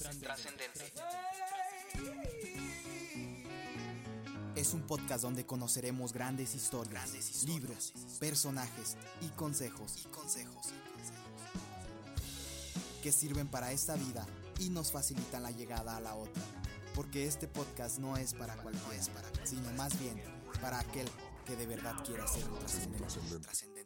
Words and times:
Trascendente. 0.00 0.92
Es 4.56 4.72
un 4.72 4.80
podcast 4.86 5.22
donde 5.22 5.44
conoceremos 5.44 6.14
grandes 6.14 6.54
historias, 6.54 7.12
libros, 7.44 7.92
personajes 8.18 8.96
y 9.20 9.28
consejos, 9.28 9.98
que 13.02 13.12
sirven 13.12 13.48
para 13.48 13.72
esta 13.72 13.94
vida 13.94 14.26
y 14.58 14.70
nos 14.70 14.90
facilitan 14.90 15.42
la 15.42 15.50
llegada 15.50 15.98
a 15.98 16.00
la 16.00 16.14
otra. 16.14 16.42
Porque 16.94 17.26
este 17.26 17.46
podcast 17.46 17.98
no 17.98 18.16
es 18.16 18.32
para 18.32 18.56
cualquiera, 18.56 18.98
sino 19.44 19.70
más 19.72 19.98
bien 20.00 20.22
para 20.62 20.80
aquel 20.80 21.08
que 21.46 21.56
de 21.56 21.66
verdad 21.66 21.94
quiera 22.06 22.26
ser 22.26 22.44
trascendente. 22.44 23.79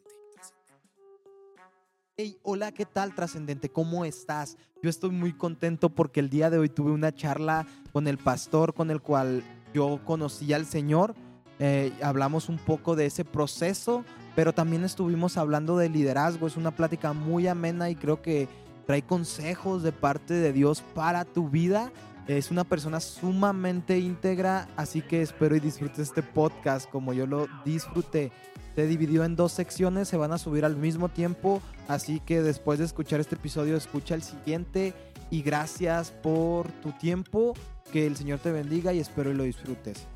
Hey, 2.16 2.38
hola, 2.44 2.70
¿qué 2.70 2.86
tal 2.86 3.12
trascendente? 3.12 3.70
¿Cómo 3.70 4.04
estás? 4.04 4.56
Yo 4.80 4.88
estoy 4.88 5.10
muy 5.10 5.32
contento 5.32 5.90
porque 5.90 6.20
el 6.20 6.30
día 6.30 6.48
de 6.48 6.58
hoy 6.58 6.68
tuve 6.68 6.92
una 6.92 7.12
charla 7.12 7.66
con 7.92 8.06
el 8.06 8.18
pastor 8.18 8.72
con 8.72 8.92
el 8.92 9.00
cual 9.00 9.42
yo 9.74 9.98
conocí 10.04 10.52
al 10.52 10.64
Señor. 10.64 11.16
Eh, 11.58 11.92
hablamos 12.04 12.48
un 12.48 12.58
poco 12.58 12.94
de 12.94 13.06
ese 13.06 13.24
proceso, 13.24 14.04
pero 14.36 14.52
también 14.52 14.84
estuvimos 14.84 15.36
hablando 15.36 15.76
de 15.76 15.88
liderazgo. 15.88 16.46
Es 16.46 16.56
una 16.56 16.70
plática 16.70 17.12
muy 17.14 17.48
amena 17.48 17.90
y 17.90 17.96
creo 17.96 18.22
que 18.22 18.46
trae 18.86 19.02
consejos 19.02 19.82
de 19.82 19.90
parte 19.90 20.34
de 20.34 20.52
Dios 20.52 20.84
para 20.94 21.24
tu 21.24 21.50
vida. 21.50 21.90
Es 22.26 22.50
una 22.50 22.64
persona 22.64 23.00
sumamente 23.00 23.98
íntegra, 23.98 24.66
así 24.76 25.02
que 25.02 25.20
espero 25.20 25.56
y 25.56 25.60
disfrutes 25.60 25.98
este 25.98 26.22
podcast 26.22 26.88
como 26.88 27.12
yo 27.12 27.26
lo 27.26 27.48
disfruté. 27.66 28.32
Se 28.74 28.86
dividió 28.86 29.24
en 29.24 29.36
dos 29.36 29.52
secciones, 29.52 30.08
se 30.08 30.16
van 30.16 30.32
a 30.32 30.38
subir 30.38 30.64
al 30.64 30.74
mismo 30.74 31.10
tiempo, 31.10 31.60
así 31.86 32.20
que 32.20 32.40
después 32.40 32.78
de 32.78 32.86
escuchar 32.86 33.20
este 33.20 33.34
episodio, 33.34 33.76
escucha 33.76 34.14
el 34.14 34.22
siguiente 34.22 34.94
y 35.30 35.42
gracias 35.42 36.12
por 36.12 36.72
tu 36.72 36.92
tiempo, 36.92 37.52
que 37.92 38.06
el 38.06 38.16
Señor 38.16 38.38
te 38.38 38.52
bendiga 38.52 38.94
y 38.94 39.00
espero 39.00 39.30
y 39.30 39.34
lo 39.34 39.42
disfrutes. 39.42 40.06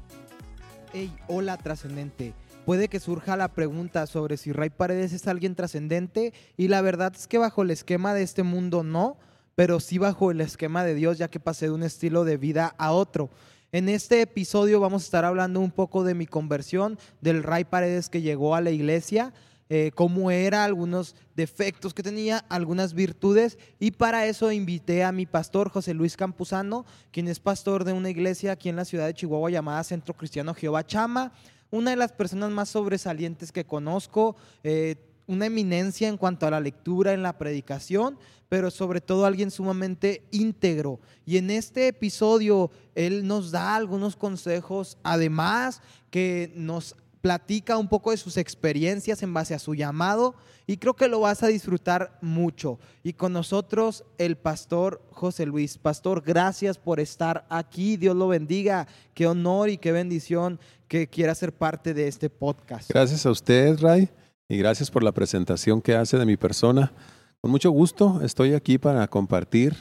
Hey, 0.95 1.15
hola 1.29 1.59
trascendente. 1.59 2.33
Puede 2.65 2.89
que 2.89 3.01
surja 3.01 3.37
la 3.37 3.49
pregunta 3.49 4.07
sobre 4.07 4.39
si 4.39 4.53
Ray 4.53 4.71
Paredes 4.71 5.13
es 5.13 5.29
alguien 5.29 5.55
trascendente 5.55 6.33
y 6.57 6.69
la 6.69 6.81
verdad 6.81 7.13
es 7.15 7.29
que 7.29 7.37
bajo 7.37 7.63
el 7.63 7.71
esquema 7.71 8.15
de 8.15 8.23
este 8.23 8.45
mundo 8.45 8.83
no, 8.83 9.19
pero 9.59 9.81
sí 9.81 9.99
bajo 9.99 10.31
el 10.31 10.41
esquema 10.41 10.85
de 10.85 10.95
Dios 10.95 11.19
ya 11.19 11.27
que 11.27 11.41
pasé 11.41 11.67
de 11.67 11.73
un 11.73 11.83
estilo 11.83 12.23
de 12.23 12.37
vida 12.37 12.77
a 12.79 12.93
otro. 12.93 13.29
En 13.73 13.89
este 13.89 14.21
episodio 14.21 14.79
vamos 14.79 15.03
a 15.03 15.07
estar 15.07 15.25
hablando 15.25 15.59
un 15.59 15.73
poco 15.73 16.05
de 16.05 16.15
mi 16.15 16.27
conversión, 16.27 16.97
del 17.21 17.43
Ray 17.43 17.65
Paredes 17.65 18.09
que 18.09 18.23
llegó 18.23 18.55
a 18.55 18.61
la 18.61 18.71
iglesia, 18.71 19.33
eh, 19.69 19.91
cómo 19.97 20.31
era, 20.31 20.65
algunos 20.65 21.17
defectos 21.35 21.93
que 21.93 22.05
tenía, 22.05 22.45
algunas 22.49 22.95
virtudes. 22.95 23.59
Y 23.81 23.91
para 23.91 24.27
eso 24.27 24.53
invité 24.53 25.03
a 25.03 25.11
mi 25.11 25.27
pastor 25.27 25.71
José 25.71 25.93
Luis 25.93 26.17
Campuzano, 26.17 26.87
quien 27.11 27.27
es 27.27 27.41
pastor 27.41 27.83
de 27.83 27.95
una 27.95 28.11
iglesia 28.11 28.53
aquí 28.53 28.69
en 28.69 28.77
la 28.77 28.85
ciudad 28.85 29.07
de 29.07 29.15
Chihuahua 29.15 29.51
llamada 29.51 29.83
Centro 29.83 30.15
Cristiano 30.15 30.55
Jehová 30.55 30.87
Chama. 30.87 31.33
Una 31.73 31.91
de 31.91 31.97
las 31.97 32.13
personas 32.13 32.53
más 32.53 32.69
sobresalientes 32.69 33.51
que 33.51 33.65
conozco, 33.65 34.37
eh, 34.63 34.95
una 35.29 35.47
eminencia 35.47 36.09
en 36.09 36.17
cuanto 36.17 36.47
a 36.47 36.51
la 36.51 36.59
lectura, 36.59 37.13
en 37.13 37.23
la 37.23 37.39
predicación, 37.39 38.19
pero 38.49 38.71
sobre 38.71 39.01
todo 39.01 39.27
alguien 39.27 39.51
sumamente 39.51 40.25
íntegro. 40.33 41.01
Y 41.25 41.37
en 41.37 41.51
este 41.51 41.87
episodio 41.87 42.71
él 42.95 43.27
nos 43.27 43.53
da 43.53 43.77
algunos 43.77 44.17
consejos, 44.17 44.99
además 45.05 45.83
que 46.11 46.53
nos 46.57 46.97
platica 47.21 47.77
un 47.77 47.89
poco 47.89 48.11
de 48.11 48.17
sus 48.17 48.37
experiencias 48.37 49.23
en 49.23 49.35
base 49.35 49.55
a 49.55 49.59
su 49.59 49.75
llamado 49.75 50.35
y 50.67 50.77
creo 50.77 50.95
que 50.95 51.09
lo 51.09 51.21
vas 51.21 51.43
a 51.43 51.49
disfrutar 51.49 52.17
mucho. 52.23 52.79
Y 53.03 53.13
con 53.13 53.33
nosotros 53.33 54.05
el 54.19 54.37
pastor 54.37 55.03
José 55.11 55.45
Luis. 55.45 55.79
Pastor, 55.79 56.23
gracias 56.25 56.79
por 56.79 57.01
estar 57.01 57.45
aquí. 57.51 57.97
Dios 57.97 58.17
lo 58.17 58.29
bendiga. 58.29 58.87
Qué 59.15 59.27
honor 59.27 59.69
y 59.69 59.79
qué 59.79 59.93
bendición 59.93 60.61
que 60.87 61.09
quiera 61.09 61.35
ser 61.35 61.53
parte 61.53 61.93
de 61.93 62.09
este 62.09 62.31
podcast. 62.31 62.89
Gracias 62.91 63.27
a 63.27 63.31
usted, 63.31 63.79
Ray 63.81 64.09
y 64.49 64.57
gracias 64.57 64.91
por 64.91 65.03
la 65.03 65.13
presentación 65.13 65.83
que 65.83 65.95
hace 65.95 66.17
de 66.17 66.25
mi 66.25 66.37
persona. 66.37 66.93
Con 67.41 67.51
mucho 67.51 67.71
gusto 67.71 68.21
estoy 68.23 68.55
aquí 68.55 68.79
para 68.79 69.07
compartir 69.09 69.77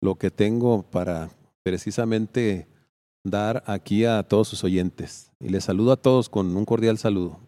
lo 0.00 0.14
que 0.16 0.30
tengo 0.30 0.82
para 0.82 1.30
precisamente 1.62 2.68
dar 3.24 3.64
aquí 3.66 4.04
a 4.04 4.22
todos 4.22 4.48
sus 4.48 4.62
oyentes. 4.62 5.32
Y 5.40 5.48
les 5.48 5.64
saludo 5.64 5.92
a 5.92 5.96
todos 5.96 6.28
con 6.28 6.56
un 6.56 6.64
cordial 6.64 6.98
saludo. 6.98 7.40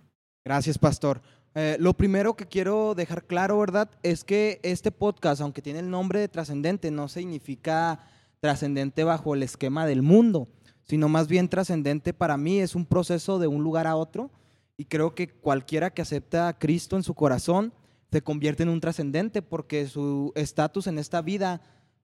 Gracias, 0.44 0.78
pastor. 0.78 1.22
Eh, 1.54 1.76
lo 1.78 1.94
primero 1.94 2.34
que 2.34 2.46
quiero 2.46 2.94
dejar 2.94 3.24
claro, 3.24 3.58
¿verdad? 3.58 3.90
Es 4.02 4.24
que 4.24 4.60
este 4.62 4.90
podcast, 4.90 5.40
aunque 5.40 5.62
tiene 5.62 5.78
el 5.78 5.90
nombre 5.90 6.20
de 6.20 6.28
trascendente, 6.28 6.90
no 6.90 7.08
significa 7.08 8.00
trascendente 8.40 9.04
bajo 9.04 9.34
el 9.34 9.42
esquema 9.42 9.86
del 9.86 10.02
mundo, 10.02 10.48
sino 10.82 11.08
más 11.08 11.28
bien 11.28 11.48
trascendente 11.48 12.12
para 12.12 12.36
mí 12.36 12.58
es 12.58 12.74
un 12.74 12.84
proceso 12.84 13.38
de 13.38 13.46
un 13.46 13.62
lugar 13.62 13.86
a 13.86 13.96
otro 13.96 14.30
y 14.76 14.84
creo 14.84 15.14
que 15.14 15.28
cualquiera 15.28 15.90
que 15.90 16.02
acepta 16.02 16.48
a 16.48 16.58
Cristo 16.58 16.96
en 16.96 17.02
su 17.02 17.14
corazón 17.14 17.72
se 18.10 18.22
convierte 18.22 18.62
en 18.62 18.68
un 18.68 18.80
trascendente 18.80 19.42
porque 19.42 19.86
su 19.88 20.32
estatus 20.36 20.86
en 20.86 20.98
esta 20.98 21.22
vida 21.22 21.60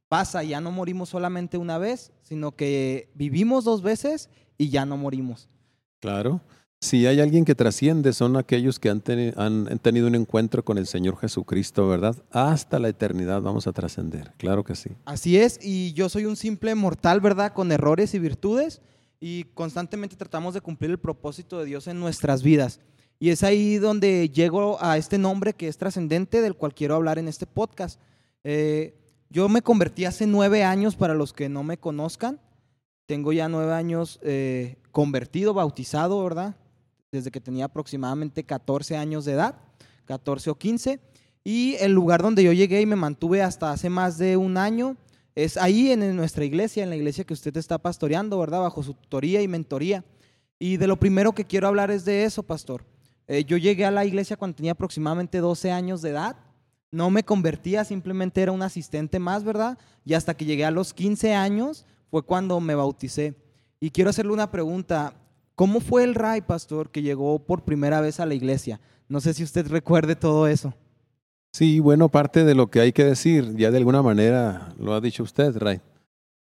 pasa, 0.08 0.42
ya 0.42 0.60
no 0.60 0.70
morimos 0.70 1.08
solamente 1.08 1.56
una 1.56 1.78
vez, 1.78 2.12
sino 2.22 2.52
que 2.52 3.10
vivimos 3.14 3.64
dos 3.64 3.82
veces 3.82 4.28
y 4.58 4.68
ya 4.68 4.84
no 4.84 4.96
morimos. 4.96 5.48
Claro. 6.00 6.42
Si 6.82 7.06
hay 7.06 7.20
alguien 7.20 7.44
que 7.44 7.54
trasciende, 7.54 8.12
son 8.12 8.36
aquellos 8.36 8.80
que 8.80 8.90
han, 8.90 9.02
han, 9.36 9.78
tenido 9.78 10.08
un 10.08 10.16
encuentro 10.16 10.64
con 10.64 10.78
el 10.78 10.88
Señor 10.88 11.16
Jesucristo, 11.16 11.88
¿verdad? 11.88 12.16
Hasta 12.32 12.80
la 12.80 12.88
eternidad 12.88 13.40
vamos 13.40 13.68
a 13.68 13.72
trascender, 13.72 14.34
claro 14.36 14.64
que 14.64 14.74
sí. 14.74 14.90
Así 15.04 15.38
es, 15.38 15.60
y 15.62 15.92
yo 15.92 16.08
soy 16.08 16.24
un 16.24 16.34
simple 16.34 16.74
mortal, 16.74 17.20
¿verdad? 17.20 17.52
Con 17.52 17.70
errores 17.70 18.14
y 18.14 18.18
virtudes, 18.18 18.82
y 19.24 19.44
constantemente 19.54 20.16
tratamos 20.16 20.52
de 20.52 20.60
cumplir 20.60 20.90
el 20.90 20.98
propósito 20.98 21.60
de 21.60 21.66
Dios 21.66 21.86
en 21.86 22.00
nuestras 22.00 22.42
vidas. 22.42 22.80
Y 23.20 23.30
es 23.30 23.44
ahí 23.44 23.78
donde 23.78 24.28
llego 24.30 24.82
a 24.82 24.98
este 24.98 25.16
nombre 25.16 25.52
que 25.52 25.68
es 25.68 25.78
trascendente, 25.78 26.40
del 26.40 26.56
cual 26.56 26.74
quiero 26.74 26.96
hablar 26.96 27.20
en 27.20 27.28
este 27.28 27.46
podcast. 27.46 28.00
Eh, 28.42 28.96
yo 29.30 29.48
me 29.48 29.62
convertí 29.62 30.06
hace 30.06 30.26
nueve 30.26 30.64
años, 30.64 30.96
para 30.96 31.14
los 31.14 31.32
que 31.32 31.48
no 31.48 31.62
me 31.62 31.78
conozcan. 31.78 32.40
Tengo 33.06 33.32
ya 33.32 33.48
nueve 33.48 33.72
años 33.72 34.18
eh, 34.24 34.74
convertido, 34.90 35.54
bautizado, 35.54 36.20
¿verdad? 36.24 36.56
Desde 37.12 37.30
que 37.30 37.40
tenía 37.40 37.66
aproximadamente 37.66 38.42
14 38.42 38.96
años 38.96 39.24
de 39.24 39.34
edad, 39.34 39.54
14 40.06 40.50
o 40.50 40.56
15. 40.56 40.98
Y 41.44 41.76
el 41.76 41.92
lugar 41.92 42.22
donde 42.22 42.42
yo 42.42 42.52
llegué 42.52 42.80
y 42.80 42.86
me 42.86 42.96
mantuve 42.96 43.40
hasta 43.40 43.70
hace 43.70 43.88
más 43.88 44.18
de 44.18 44.36
un 44.36 44.56
año 44.56 44.96
es 45.34 45.56
ahí 45.56 45.90
en 45.90 46.14
nuestra 46.16 46.44
iglesia, 46.44 46.82
en 46.82 46.90
la 46.90 46.96
iglesia 46.96 47.24
que 47.24 47.34
usted 47.34 47.56
está 47.56 47.78
pastoreando, 47.78 48.38
¿verdad? 48.38 48.60
Bajo 48.60 48.82
su 48.82 48.94
tutoría 48.94 49.40
y 49.40 49.48
mentoría. 49.48 50.04
Y 50.58 50.76
de 50.76 50.86
lo 50.86 50.96
primero 50.96 51.32
que 51.32 51.44
quiero 51.44 51.68
hablar 51.68 51.90
es 51.90 52.04
de 52.04 52.24
eso, 52.24 52.42
pastor. 52.42 52.84
Eh, 53.26 53.44
yo 53.44 53.56
llegué 53.56 53.84
a 53.84 53.90
la 53.90 54.04
iglesia 54.04 54.36
cuando 54.36 54.56
tenía 54.56 54.72
aproximadamente 54.72 55.38
12 55.38 55.70
años 55.70 56.02
de 56.02 56.10
edad. 56.10 56.36
No 56.90 57.10
me 57.10 57.24
convertía, 57.24 57.84
simplemente 57.84 58.42
era 58.42 58.52
un 58.52 58.62
asistente 58.62 59.18
más, 59.18 59.42
¿verdad? 59.44 59.78
Y 60.04 60.14
hasta 60.14 60.34
que 60.34 60.44
llegué 60.44 60.64
a 60.64 60.70
los 60.70 60.92
15 60.92 61.34
años 61.34 61.86
fue 62.10 62.22
cuando 62.22 62.60
me 62.60 62.74
bauticé. 62.74 63.34
Y 63.80 63.90
quiero 63.90 64.10
hacerle 64.10 64.32
una 64.32 64.50
pregunta. 64.50 65.14
¿Cómo 65.54 65.80
fue 65.80 66.04
el 66.04 66.14
Ray, 66.14 66.42
pastor, 66.42 66.90
que 66.90 67.02
llegó 67.02 67.38
por 67.38 67.64
primera 67.64 68.00
vez 68.00 68.20
a 68.20 68.26
la 68.26 68.34
iglesia? 68.34 68.80
No 69.08 69.20
sé 69.20 69.32
si 69.34 69.42
usted 69.42 69.66
recuerde 69.66 70.14
todo 70.14 70.46
eso. 70.46 70.74
Sí, 71.52 71.80
bueno, 71.80 72.08
parte 72.08 72.44
de 72.44 72.54
lo 72.54 72.68
que 72.68 72.80
hay 72.80 72.92
que 72.92 73.04
decir, 73.04 73.54
ya 73.56 73.70
de 73.70 73.76
alguna 73.76 74.02
manera 74.02 74.74
lo 74.78 74.94
ha 74.94 75.02
dicho 75.02 75.22
usted, 75.22 75.54
Ray. 75.58 75.80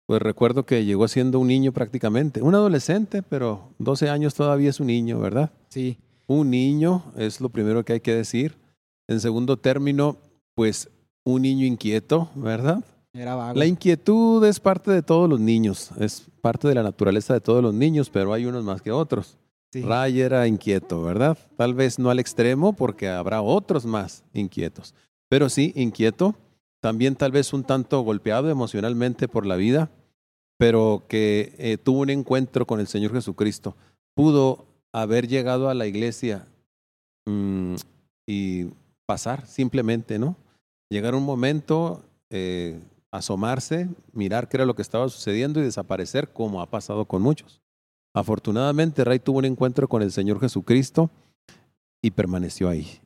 Pues 0.05 0.21
recuerdo 0.21 0.63
que 0.65 0.85
llegó 0.85 1.07
siendo 1.07 1.39
un 1.39 1.47
niño 1.47 1.71
prácticamente, 1.71 2.43
un 2.43 2.53
adolescente, 2.53 3.23
pero 3.23 3.69
12 3.79 4.09
años 4.09 4.35
todavía 4.35 4.69
es 4.69 4.79
un 4.79 4.87
niño, 4.87 5.19
¿verdad? 5.19 5.51
Sí. 5.69 5.97
Un 6.27 6.51
niño 6.51 7.03
es 7.17 7.41
lo 7.41 7.49
primero 7.49 7.83
que 7.83 7.93
hay 7.93 7.99
que 8.01 8.13
decir. 8.13 8.57
En 9.07 9.19
segundo 9.19 9.57
término, 9.57 10.17
pues 10.53 10.89
un 11.23 11.41
niño 11.41 11.65
inquieto, 11.65 12.29
¿verdad? 12.35 12.83
Era 13.13 13.33
vago. 13.33 13.57
La 13.57 13.65
inquietud 13.65 14.45
es 14.45 14.59
parte 14.59 14.91
de 14.91 15.01
todos 15.01 15.27
los 15.27 15.39
niños, 15.39 15.89
es 15.99 16.27
parte 16.41 16.67
de 16.67 16.75
la 16.75 16.83
naturaleza 16.83 17.33
de 17.33 17.41
todos 17.41 17.63
los 17.63 17.73
niños, 17.73 18.11
pero 18.11 18.33
hay 18.33 18.45
unos 18.45 18.63
más 18.63 18.83
que 18.83 18.91
otros. 18.91 19.37
Ray 19.73 20.19
era 20.19 20.47
inquieto, 20.47 21.01
¿verdad? 21.01 21.37
Tal 21.55 21.73
vez 21.73 21.97
no 21.97 22.09
al 22.09 22.19
extremo 22.19 22.73
porque 22.73 23.07
habrá 23.07 23.41
otros 23.41 23.85
más 23.85 24.23
inquietos, 24.33 24.93
pero 25.29 25.49
sí 25.49 25.71
inquieto, 25.75 26.35
también 26.81 27.15
tal 27.15 27.31
vez 27.31 27.53
un 27.53 27.63
tanto 27.63 28.01
golpeado 28.01 28.49
emocionalmente 28.49 29.27
por 29.27 29.45
la 29.45 29.55
vida, 29.55 29.89
pero 30.57 31.05
que 31.07 31.55
eh, 31.57 31.77
tuvo 31.77 32.01
un 32.01 32.09
encuentro 32.09 32.65
con 32.67 32.79
el 32.79 32.87
Señor 32.87 33.13
Jesucristo. 33.13 33.75
Pudo 34.13 34.65
haber 34.91 35.27
llegado 35.27 35.69
a 35.69 35.73
la 35.73 35.87
iglesia 35.87 36.47
mm, 37.25 37.75
y 38.27 38.65
pasar 39.05 39.45
simplemente, 39.47 40.19
¿no? 40.19 40.35
Llegar 40.89 41.15
un 41.15 41.23
momento, 41.23 42.03
eh, 42.29 42.79
asomarse, 43.11 43.87
mirar 44.11 44.49
qué 44.49 44.57
era 44.57 44.65
lo 44.65 44.75
que 44.75 44.81
estaba 44.81 45.07
sucediendo 45.07 45.59
y 45.59 45.63
desaparecer 45.63 46.33
como 46.33 46.61
ha 46.61 46.69
pasado 46.69 47.05
con 47.05 47.21
muchos. 47.21 47.60
Afortunadamente, 48.13 49.03
Ray 49.03 49.19
tuvo 49.19 49.39
un 49.39 49.45
encuentro 49.45 49.87
con 49.87 50.01
el 50.01 50.11
Señor 50.11 50.39
Jesucristo 50.39 51.09
y 52.01 52.11
permaneció 52.11 52.69
ahí. 52.69 53.01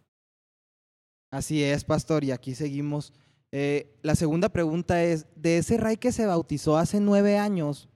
Así 1.32 1.64
es, 1.64 1.84
pastor, 1.84 2.24
y 2.24 2.32
aquí 2.32 2.56
seguimos 2.56 3.14
Eh, 3.58 3.96
la 4.02 4.16
segunda 4.16 4.50
pregunta 4.50 5.02
es, 5.02 5.28
de 5.38 5.60
ese 5.60 5.78
Ray 5.78 5.96
que 5.96 6.12
se 6.12 6.26
bautizó 6.26 6.76
hace 6.78 7.00
nueve 7.00 7.38
años 7.38 7.88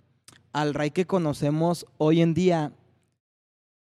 al 0.54 0.74
Ray 0.74 0.92
que 0.92 1.06
conocemos 1.06 1.86
hoy 1.98 2.22
en 2.22 2.34
día, 2.34 2.72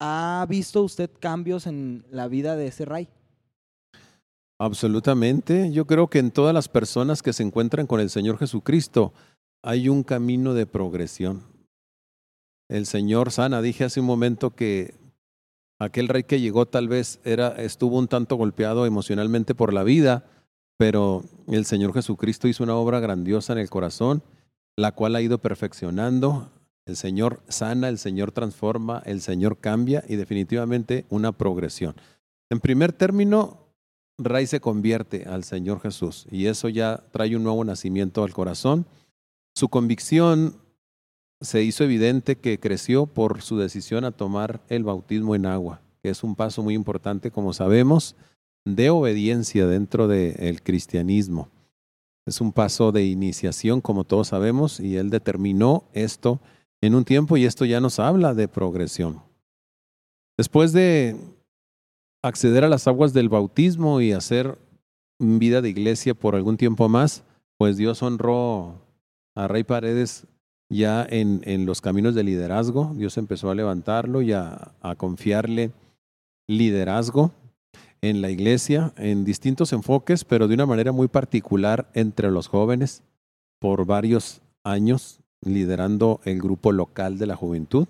¿ha 0.00 0.46
visto 0.48 0.82
usted 0.82 1.10
cambios 1.20 1.66
en 1.66 2.06
la 2.10 2.28
vida 2.28 2.56
de 2.56 2.68
ese 2.68 2.86
Ray? 2.86 3.08
Absolutamente. 4.58 5.70
Yo 5.70 5.86
creo 5.86 6.08
que 6.08 6.18
en 6.18 6.30
todas 6.30 6.54
las 6.54 6.68
personas 6.68 7.22
que 7.22 7.34
se 7.34 7.42
encuentran 7.42 7.86
con 7.86 8.00
el 8.00 8.08
Señor 8.08 8.38
Jesucristo 8.38 9.12
hay 9.62 9.90
un 9.90 10.02
camino 10.02 10.54
de 10.54 10.64
progresión. 10.64 11.42
El 12.68 12.86
Señor 12.86 13.30
sana, 13.30 13.62
dije 13.62 13.84
hace 13.84 14.00
un 14.00 14.06
momento 14.06 14.50
que 14.50 14.94
aquel 15.78 16.08
rey 16.08 16.24
que 16.24 16.40
llegó 16.40 16.66
tal 16.66 16.88
vez 16.88 17.20
era, 17.24 17.48
estuvo 17.48 17.98
un 17.98 18.08
tanto 18.08 18.36
golpeado 18.36 18.86
emocionalmente 18.86 19.54
por 19.54 19.72
la 19.72 19.84
vida, 19.84 20.24
pero 20.76 21.24
el 21.48 21.64
Señor 21.64 21.94
Jesucristo 21.94 22.48
hizo 22.48 22.64
una 22.64 22.74
obra 22.74 23.00
grandiosa 23.00 23.52
en 23.52 23.60
el 23.60 23.70
corazón, 23.70 24.22
la 24.76 24.92
cual 24.92 25.16
ha 25.16 25.22
ido 25.22 25.38
perfeccionando. 25.38 26.50
El 26.86 26.96
Señor 26.96 27.42
sana, 27.48 27.88
el 27.88 27.98
Señor 27.98 28.32
transforma, 28.32 29.02
el 29.06 29.20
Señor 29.20 29.58
cambia 29.58 30.04
y 30.08 30.16
definitivamente 30.16 31.06
una 31.08 31.32
progresión. 31.32 31.94
En 32.50 32.60
primer 32.60 32.92
término, 32.92 33.66
Ray 34.18 34.46
se 34.46 34.60
convierte 34.60 35.24
al 35.24 35.44
Señor 35.44 35.80
Jesús 35.80 36.26
y 36.30 36.46
eso 36.46 36.68
ya 36.68 37.04
trae 37.10 37.36
un 37.36 37.42
nuevo 37.42 37.64
nacimiento 37.64 38.22
al 38.22 38.32
corazón. 38.32 38.86
Su 39.54 39.68
convicción 39.68 40.56
se 41.40 41.62
hizo 41.62 41.84
evidente 41.84 42.36
que 42.36 42.58
creció 42.58 43.06
por 43.06 43.42
su 43.42 43.58
decisión 43.58 44.04
a 44.04 44.12
tomar 44.12 44.62
el 44.68 44.84
bautismo 44.84 45.34
en 45.34 45.46
agua, 45.46 45.80
que 46.02 46.10
es 46.10 46.22
un 46.22 46.34
paso 46.34 46.62
muy 46.62 46.74
importante, 46.74 47.30
como 47.30 47.52
sabemos, 47.52 48.16
de 48.64 48.90
obediencia 48.90 49.66
dentro 49.66 50.08
del 50.08 50.62
cristianismo. 50.62 51.48
Es 52.26 52.40
un 52.40 52.52
paso 52.52 52.90
de 52.90 53.04
iniciación, 53.04 53.80
como 53.80 54.04
todos 54.04 54.28
sabemos, 54.28 54.80
y 54.80 54.96
él 54.96 55.10
determinó 55.10 55.84
esto 55.92 56.40
en 56.80 56.94
un 56.94 57.04
tiempo 57.04 57.36
y 57.36 57.44
esto 57.44 57.64
ya 57.64 57.80
nos 57.80 57.98
habla 57.98 58.34
de 58.34 58.48
progresión. 58.48 59.22
Después 60.36 60.72
de 60.72 61.16
acceder 62.22 62.64
a 62.64 62.68
las 62.68 62.88
aguas 62.88 63.12
del 63.12 63.28
bautismo 63.28 64.00
y 64.00 64.12
hacer 64.12 64.58
vida 65.18 65.62
de 65.62 65.68
iglesia 65.68 66.14
por 66.14 66.34
algún 66.34 66.56
tiempo 66.56 66.88
más, 66.88 67.22
pues 67.56 67.76
Dios 67.76 68.02
honró 68.02 68.82
a 69.34 69.48
Rey 69.48 69.64
Paredes 69.64 70.26
ya 70.68 71.06
en, 71.08 71.40
en 71.44 71.66
los 71.66 71.80
caminos 71.80 72.14
de 72.14 72.24
liderazgo. 72.24 72.92
Dios 72.96 73.16
empezó 73.18 73.50
a 73.50 73.54
levantarlo 73.54 74.22
y 74.22 74.32
a, 74.32 74.72
a 74.80 74.94
confiarle 74.96 75.70
liderazgo 76.48 77.32
en 78.02 78.22
la 78.22 78.30
iglesia 78.30 78.92
en 78.96 79.24
distintos 79.24 79.72
enfoques, 79.72 80.24
pero 80.24 80.48
de 80.48 80.54
una 80.54 80.66
manera 80.66 80.92
muy 80.92 81.08
particular 81.08 81.88
entre 81.94 82.30
los 82.30 82.48
jóvenes 82.48 83.02
por 83.58 83.86
varios 83.86 84.42
años, 84.64 85.20
liderando 85.40 86.20
el 86.24 86.38
grupo 86.40 86.72
local 86.72 87.18
de 87.18 87.26
la 87.26 87.36
juventud. 87.36 87.86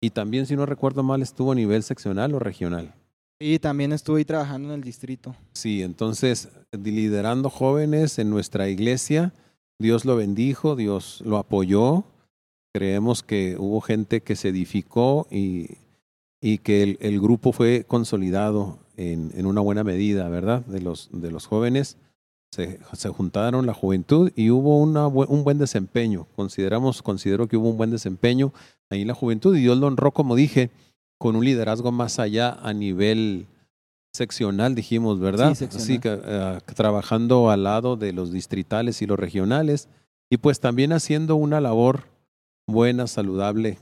Y 0.00 0.10
también, 0.10 0.46
si 0.46 0.56
no 0.56 0.66
recuerdo 0.66 1.02
mal, 1.02 1.22
estuvo 1.22 1.52
a 1.52 1.54
nivel 1.54 1.82
seccional 1.82 2.34
o 2.34 2.38
regional. 2.38 2.94
Y 3.38 3.58
también 3.58 3.92
estuve 3.92 4.24
trabajando 4.24 4.68
en 4.68 4.74
el 4.74 4.80
distrito. 4.82 5.34
Sí, 5.54 5.82
entonces, 5.82 6.48
liderando 6.72 7.48
jóvenes 7.48 8.18
en 8.18 8.30
nuestra 8.30 8.68
iglesia, 8.68 9.32
Dios 9.80 10.04
lo 10.04 10.14
bendijo, 10.14 10.76
Dios 10.76 11.22
lo 11.24 11.38
apoyó. 11.38 12.04
Creemos 12.74 13.22
que 13.22 13.56
hubo 13.58 13.80
gente 13.80 14.20
que 14.20 14.36
se 14.36 14.50
edificó 14.50 15.26
y, 15.30 15.78
y 16.40 16.58
que 16.58 16.98
el, 17.00 17.20
grupo 17.20 17.52
fue 17.52 17.84
consolidado 17.88 18.78
en, 18.98 19.32
en, 19.34 19.46
una 19.46 19.62
buena 19.62 19.82
medida, 19.82 20.28
¿verdad? 20.28 20.60
De 20.66 20.82
los, 20.82 21.08
de 21.12 21.30
los 21.30 21.46
jóvenes. 21.46 21.96
Se, 22.52 22.78
se 22.92 23.08
juntaron 23.08 23.64
la 23.64 23.72
juventud 23.72 24.30
y 24.36 24.50
hubo 24.50 24.78
una, 24.78 25.06
un 25.06 25.44
buen 25.44 25.56
desempeño. 25.56 26.26
Consideramos, 26.36 27.00
considero 27.00 27.48
que 27.48 27.56
hubo 27.56 27.70
un 27.70 27.78
buen 27.78 27.90
desempeño 27.90 28.52
ahí 28.90 29.00
en 29.00 29.08
la 29.08 29.14
juventud 29.14 29.56
y 29.56 29.60
Dios 29.60 29.78
lo 29.78 29.86
honró, 29.86 30.12
como 30.12 30.36
dije, 30.36 30.70
con 31.16 31.36
un 31.36 31.44
liderazgo 31.44 31.90
más 31.90 32.18
allá 32.18 32.58
a 32.62 32.74
nivel 32.74 33.46
seccional, 34.12 34.74
dijimos, 34.74 35.20
¿verdad? 35.20 35.54
Sí, 35.54 35.64
Así 35.64 35.98
que 35.98 36.12
uh, 36.12 36.74
trabajando 36.74 37.50
al 37.50 37.64
lado 37.64 37.96
de 37.96 38.12
los 38.12 38.32
distritales 38.32 39.02
y 39.02 39.06
los 39.06 39.18
regionales 39.18 39.88
y 40.30 40.38
pues 40.38 40.60
también 40.60 40.92
haciendo 40.92 41.36
una 41.36 41.60
labor 41.60 42.04
buena, 42.66 43.06
saludable 43.06 43.78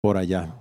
por 0.00 0.16
allá. 0.16 0.54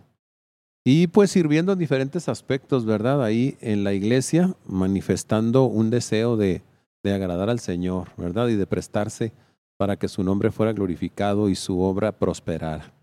Y 0.85 1.07
pues 1.07 1.31
sirviendo 1.31 1.71
en 1.73 1.79
diferentes 1.79 2.27
aspectos, 2.27 2.85
¿verdad? 2.85 3.23
Ahí 3.23 3.57
en 3.61 3.85
la 3.85 3.93
iglesia, 3.93 4.53
manifestando 4.65 5.63
un 5.63 5.89
deseo 5.89 6.35
de, 6.35 6.61
de 7.03 7.13
agradar 7.13 7.49
al 7.49 7.59
Señor, 7.59 8.09
¿verdad? 8.17 8.49
Y 8.49 8.55
de 8.55 8.67
prestarse 8.67 9.31
para 9.77 9.97
que 9.97 10.09
su 10.09 10.23
nombre 10.23 10.51
fuera 10.51 10.73
glorificado 10.73 11.47
y 11.49 11.55
su 11.55 11.79
obra 11.81 12.11
prosperara. 12.11 12.93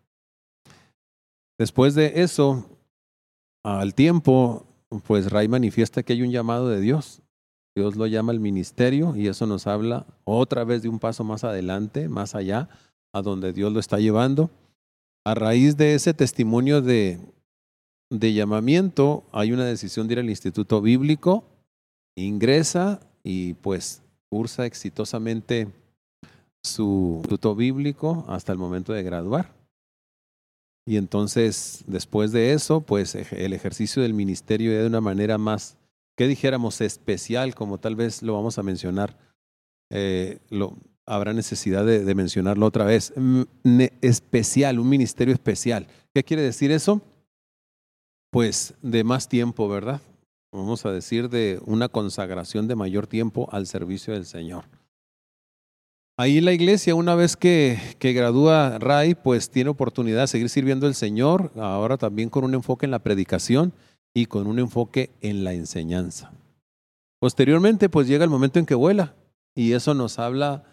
Después 1.58 1.94
de 1.94 2.22
eso, 2.22 2.66
al 3.62 3.94
tiempo, 3.94 4.66
pues 4.98 5.30
Ray 5.30 5.48
manifiesta 5.48 6.02
que 6.02 6.12
hay 6.12 6.22
un 6.22 6.30
llamado 6.30 6.68
de 6.68 6.80
Dios. 6.80 7.22
Dios 7.76 7.96
lo 7.96 8.06
llama 8.06 8.32
al 8.32 8.40
ministerio 8.40 9.14
y 9.14 9.28
eso 9.28 9.46
nos 9.46 9.66
habla 9.66 10.06
otra 10.24 10.64
vez 10.64 10.82
de 10.82 10.88
un 10.88 10.98
paso 10.98 11.22
más 11.22 11.44
adelante, 11.44 12.08
más 12.08 12.34
allá, 12.34 12.68
a 13.12 13.22
donde 13.22 13.52
Dios 13.52 13.72
lo 13.72 13.78
está 13.78 13.98
llevando. 13.98 14.50
A 15.24 15.34
raíz 15.34 15.76
de 15.76 15.94
ese 15.94 16.12
testimonio 16.12 16.82
de, 16.82 17.20
de 18.10 18.32
llamamiento, 18.32 19.24
hay 19.32 19.52
una 19.52 19.64
decisión 19.64 20.08
de 20.08 20.14
ir 20.14 20.18
al 20.18 20.30
Instituto 20.30 20.80
Bíblico, 20.80 21.44
ingresa 22.16 23.00
y 23.22 23.54
pues 23.54 24.02
cursa 24.28 24.66
exitosamente 24.66 25.68
su 26.62 27.16
instituto 27.18 27.54
bíblico 27.54 28.24
hasta 28.28 28.52
el 28.52 28.58
momento 28.58 28.92
de 28.92 29.02
graduar. 29.02 29.59
Y 30.86 30.96
entonces, 30.96 31.84
después 31.86 32.32
de 32.32 32.52
eso, 32.52 32.80
pues 32.80 33.14
el 33.14 33.52
ejercicio 33.52 34.02
del 34.02 34.14
ministerio 34.14 34.78
de 34.78 34.86
una 34.86 35.00
manera 35.00 35.38
más, 35.38 35.76
que 36.16 36.26
dijéramos, 36.26 36.80
especial, 36.80 37.54
como 37.54 37.78
tal 37.78 37.96
vez 37.96 38.22
lo 38.22 38.34
vamos 38.34 38.58
a 38.58 38.62
mencionar, 38.62 39.16
eh, 39.90 40.38
lo, 40.50 40.76
habrá 41.06 41.32
necesidad 41.32 41.84
de, 41.84 42.04
de, 42.04 42.14
mencionarlo 42.14 42.66
otra 42.66 42.84
vez. 42.84 43.12
Especial, 44.00 44.78
un 44.78 44.88
ministerio 44.88 45.34
especial. 45.34 45.86
¿Qué 46.14 46.24
quiere 46.24 46.42
decir 46.42 46.70
eso? 46.70 47.00
Pues 48.30 48.74
de 48.82 49.04
más 49.04 49.28
tiempo, 49.28 49.68
¿verdad? 49.68 50.00
Vamos 50.52 50.84
a 50.86 50.92
decir 50.92 51.28
de 51.28 51.60
una 51.64 51.88
consagración 51.88 52.66
de 52.68 52.76
mayor 52.76 53.06
tiempo 53.06 53.48
al 53.52 53.66
servicio 53.66 54.14
del 54.14 54.26
Señor. 54.26 54.64
Ahí 56.20 56.42
la 56.42 56.52
iglesia, 56.52 56.94
una 56.94 57.14
vez 57.14 57.34
que, 57.34 57.78
que 57.98 58.12
gradúa 58.12 58.78
Ray, 58.78 59.14
pues 59.14 59.48
tiene 59.48 59.70
oportunidad 59.70 60.20
de 60.20 60.26
seguir 60.26 60.50
sirviendo 60.50 60.86
al 60.86 60.94
Señor, 60.94 61.50
ahora 61.56 61.96
también 61.96 62.28
con 62.28 62.44
un 62.44 62.52
enfoque 62.52 62.84
en 62.84 62.90
la 62.90 62.98
predicación 62.98 63.72
y 64.12 64.26
con 64.26 64.46
un 64.46 64.58
enfoque 64.58 65.08
en 65.22 65.44
la 65.44 65.54
enseñanza. 65.54 66.30
Posteriormente, 67.20 67.88
pues 67.88 68.06
llega 68.06 68.22
el 68.22 68.28
momento 68.28 68.58
en 68.58 68.66
que 68.66 68.74
vuela 68.74 69.14
y 69.54 69.72
eso 69.72 69.94
nos 69.94 70.18
habla, 70.18 70.64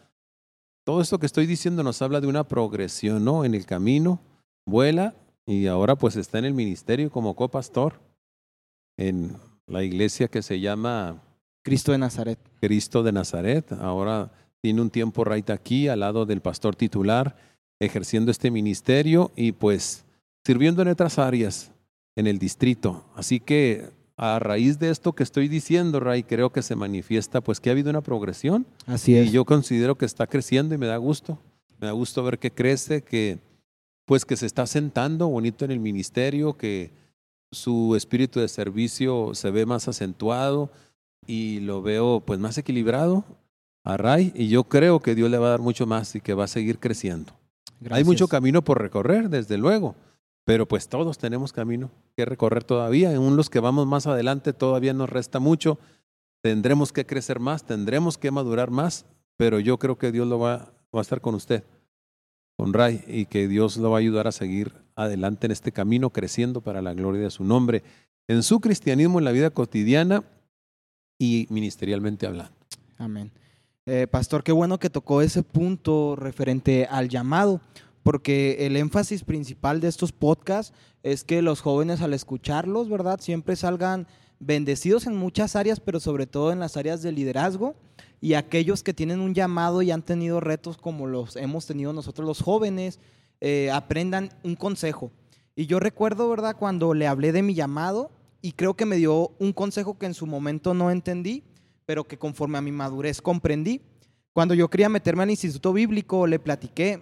todo 0.84 1.00
esto 1.00 1.18
que 1.18 1.28
estoy 1.28 1.46
diciendo 1.46 1.82
nos 1.82 2.02
habla 2.02 2.20
de 2.20 2.28
una 2.28 2.44
progresión, 2.44 3.24
¿no? 3.24 3.46
En 3.46 3.56
el 3.56 3.66
camino, 3.66 4.20
vuela 4.66 5.16
y 5.46 5.68
ahora 5.68 5.96
pues 5.96 6.18
está 6.18 6.40
en 6.40 6.46
el 6.46 6.56
ministerio 6.56 7.10
como 7.10 7.38
copastor 7.38 8.02
en 8.98 9.38
la 9.66 9.82
iglesia 9.82 10.28
que 10.28 10.42
se 10.42 10.60
llama 10.60 11.24
Cristo 11.64 11.94
de 11.94 12.00
Nazaret. 12.00 12.38
Cristo 12.60 13.02
de 13.02 13.14
Nazaret, 13.14 13.72
ahora 13.72 14.30
tiene 14.62 14.82
un 14.82 14.90
tiempo 14.90 15.24
right 15.24 15.50
aquí 15.50 15.88
al 15.88 16.02
lado 16.02 16.26
del 16.26 16.42
pastor 16.42 16.76
titular, 16.76 17.36
ejerciendo 17.80 18.32
este 18.32 18.52
ministerio 18.52 19.32
y 19.36 19.52
pues 19.52 20.06
sirviendo 20.46 20.82
en 20.82 20.88
otras 20.90 21.20
áreas 21.20 21.72
en 22.16 22.28
el 22.28 22.40
distrito. 22.40 23.06
Así 23.16 23.40
que 23.40 23.90
a 24.18 24.40
raíz 24.40 24.80
de 24.80 24.90
esto 24.90 25.14
que 25.14 25.24
estoy 25.24 25.48
diciendo, 25.48 26.00
Ray, 26.00 26.24
creo 26.24 26.52
que 26.52 26.64
se 26.64 26.76
manifiesta 26.76 27.42
pues 27.42 27.60
que 27.60 27.70
ha 27.70 27.74
habido 27.74 27.92
una 27.92 28.02
progresión. 28.02 28.66
Así 28.88 29.16
es. 29.16 29.28
Y 29.28 29.32
yo 29.32 29.46
considero 29.46 29.96
que 29.96 30.06
está 30.06 30.26
creciendo 30.26 30.74
y 30.74 30.78
me 30.80 30.88
da 30.88 30.98
gusto. 30.98 31.38
Me 31.80 31.88
da 31.88 31.94
gusto 31.94 32.24
ver 32.24 32.40
que 32.40 32.52
crece, 32.52 33.04
que 33.04 33.38
pues 34.06 34.26
que 34.26 34.36
se 34.36 34.48
está 34.48 34.66
sentando 34.66 35.28
bonito 35.28 35.66
en 35.66 35.72
el 35.72 35.80
ministerio, 35.80 36.58
que 36.58 36.92
su 37.52 37.96
espíritu 37.96 38.40
de 38.40 38.48
servicio 38.48 39.36
se 39.36 39.52
ve 39.52 39.66
más 39.66 39.88
acentuado 39.88 40.72
y 41.28 41.60
lo 41.60 41.82
veo 41.82 42.24
pues 42.26 42.40
más 42.40 42.58
equilibrado 42.58 43.24
a 43.88 43.96
Ray 43.96 44.34
y 44.36 44.50
yo 44.50 44.66
creo 44.66 45.00
que 45.00 45.16
Dios 45.16 45.32
le 45.32 45.38
va 45.38 45.48
a 45.48 45.52
dar 45.52 45.62
mucho 45.62 45.88
más 45.88 46.14
y 46.16 46.20
que 46.20 46.34
va 46.34 46.44
a 46.44 46.48
seguir 46.48 46.78
creciendo. 46.78 47.32
Gracias. 47.80 47.98
Hay 47.98 48.04
mucho 48.04 48.28
camino 48.28 48.62
por 48.62 48.82
recorrer, 48.82 49.30
desde 49.30 49.58
luego, 49.58 49.96
pero 50.44 50.68
pues 50.68 50.90
todos 50.90 51.18
tenemos 51.18 51.54
camino 51.54 51.90
que 52.18 52.26
recorrer 52.26 52.66
todavía. 52.66 53.14
En 53.14 53.36
los 53.38 53.50
que 53.50 53.62
vamos 53.62 53.88
más 53.88 54.06
adelante 54.06 54.52
todavía 54.52 54.94
nos 54.94 55.10
resta 55.10 55.40
mucho. 55.40 55.80
Tendremos 56.42 56.92
que 56.92 57.06
crecer 57.06 57.40
más, 57.40 57.64
tendremos 57.64 58.18
que 58.18 58.30
madurar 58.30 58.72
más, 58.72 59.06
pero 59.38 59.60
yo 59.60 59.80
creo 59.80 59.98
que 59.98 60.12
Dios 60.12 60.28
lo 60.28 60.38
va, 60.38 60.70
va 60.94 61.00
a 61.00 61.02
estar 61.02 61.22
con 61.22 61.36
usted, 61.36 61.64
con 62.58 62.74
Ray, 62.74 63.04
y 63.08 63.26
que 63.26 63.48
Dios 63.48 63.78
lo 63.78 63.92
va 63.92 63.98
a 63.98 64.00
ayudar 64.00 64.28
a 64.28 64.34
seguir 64.34 64.74
adelante 64.96 65.46
en 65.46 65.52
este 65.52 65.72
camino, 65.72 66.10
creciendo 66.10 66.60
para 66.60 66.82
la 66.82 66.94
gloria 66.94 67.22
de 67.22 67.32
su 67.32 67.46
nombre, 67.46 67.84
en 68.28 68.44
su 68.44 68.60
cristianismo, 68.60 69.20
en 69.20 69.26
la 69.26 69.32
vida 69.32 69.50
cotidiana 69.50 70.24
y 71.18 71.48
ministerialmente 71.50 72.28
hablando. 72.28 72.54
Amén. 72.98 73.32
Eh, 73.90 74.06
pastor, 74.06 74.44
qué 74.44 74.52
bueno 74.52 74.80
que 74.80 74.90
tocó 74.90 75.22
ese 75.22 75.44
punto 75.44 76.18
referente 76.18 76.86
al 76.92 77.08
llamado, 77.08 77.62
porque 78.04 78.66
el 78.66 78.76
énfasis 78.76 79.24
principal 79.24 79.80
de 79.80 79.88
estos 79.88 80.12
podcasts 80.12 80.74
es 81.04 81.24
que 81.24 81.42
los 81.42 81.62
jóvenes 81.62 82.02
al 82.02 82.14
escucharlos, 82.14 82.90
¿verdad? 82.90 83.22
Siempre 83.22 83.56
salgan 83.56 84.06
bendecidos 84.42 85.08
en 85.08 85.16
muchas 85.16 85.56
áreas, 85.56 85.80
pero 85.80 86.02
sobre 86.02 86.28
todo 86.28 86.52
en 86.52 86.60
las 86.60 86.76
áreas 86.76 87.02
de 87.02 87.14
liderazgo 87.14 87.76
y 88.20 88.34
aquellos 88.34 88.84
que 88.84 88.94
tienen 88.94 89.22
un 89.22 89.34
llamado 89.34 89.82
y 89.82 89.92
han 89.92 90.02
tenido 90.02 90.42
retos 90.42 90.76
como 90.76 91.08
los 91.08 91.38
hemos 91.38 91.66
tenido 91.66 91.94
nosotros 91.94 92.28
los 92.28 92.42
jóvenes, 92.42 93.00
eh, 93.40 93.72
aprendan 93.72 94.32
un 94.44 94.58
consejo. 94.58 95.14
Y 95.56 95.66
yo 95.66 95.80
recuerdo, 95.80 96.30
¿verdad?, 96.30 96.58
cuando 96.60 96.94
le 96.94 97.08
hablé 97.08 97.32
de 97.32 97.42
mi 97.42 97.54
llamado 97.54 98.12
y 98.42 98.52
creo 98.52 98.74
que 98.74 98.86
me 98.86 98.98
dio 98.98 99.32
un 99.40 99.54
consejo 99.54 99.98
que 99.98 100.08
en 100.08 100.14
su 100.14 100.28
momento 100.28 100.74
no 100.74 100.92
entendí, 100.92 101.46
pero 101.88 102.04
que 102.04 102.20
conforme 102.20 102.58
a 102.58 102.62
mi 102.62 102.74
madurez 102.74 103.22
comprendí. 103.22 103.82
Cuando 104.34 104.54
yo 104.54 104.70
quería 104.70 104.90
meterme 104.90 105.24
al 105.24 105.32
instituto 105.32 105.72
bíblico, 105.72 106.28
le 106.28 106.38
platiqué 106.38 107.02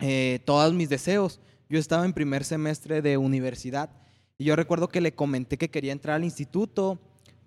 eh, 0.00 0.40
todos 0.46 0.72
mis 0.72 0.88
deseos. 0.88 1.40
Yo 1.68 1.78
estaba 1.78 2.06
en 2.06 2.14
primer 2.14 2.42
semestre 2.42 3.02
de 3.02 3.18
universidad 3.18 3.90
y 4.38 4.44
yo 4.44 4.56
recuerdo 4.56 4.88
que 4.88 5.02
le 5.02 5.14
comenté 5.14 5.58
que 5.58 5.70
quería 5.70 5.92
entrar 5.92 6.16
al 6.16 6.24
instituto, 6.24 6.98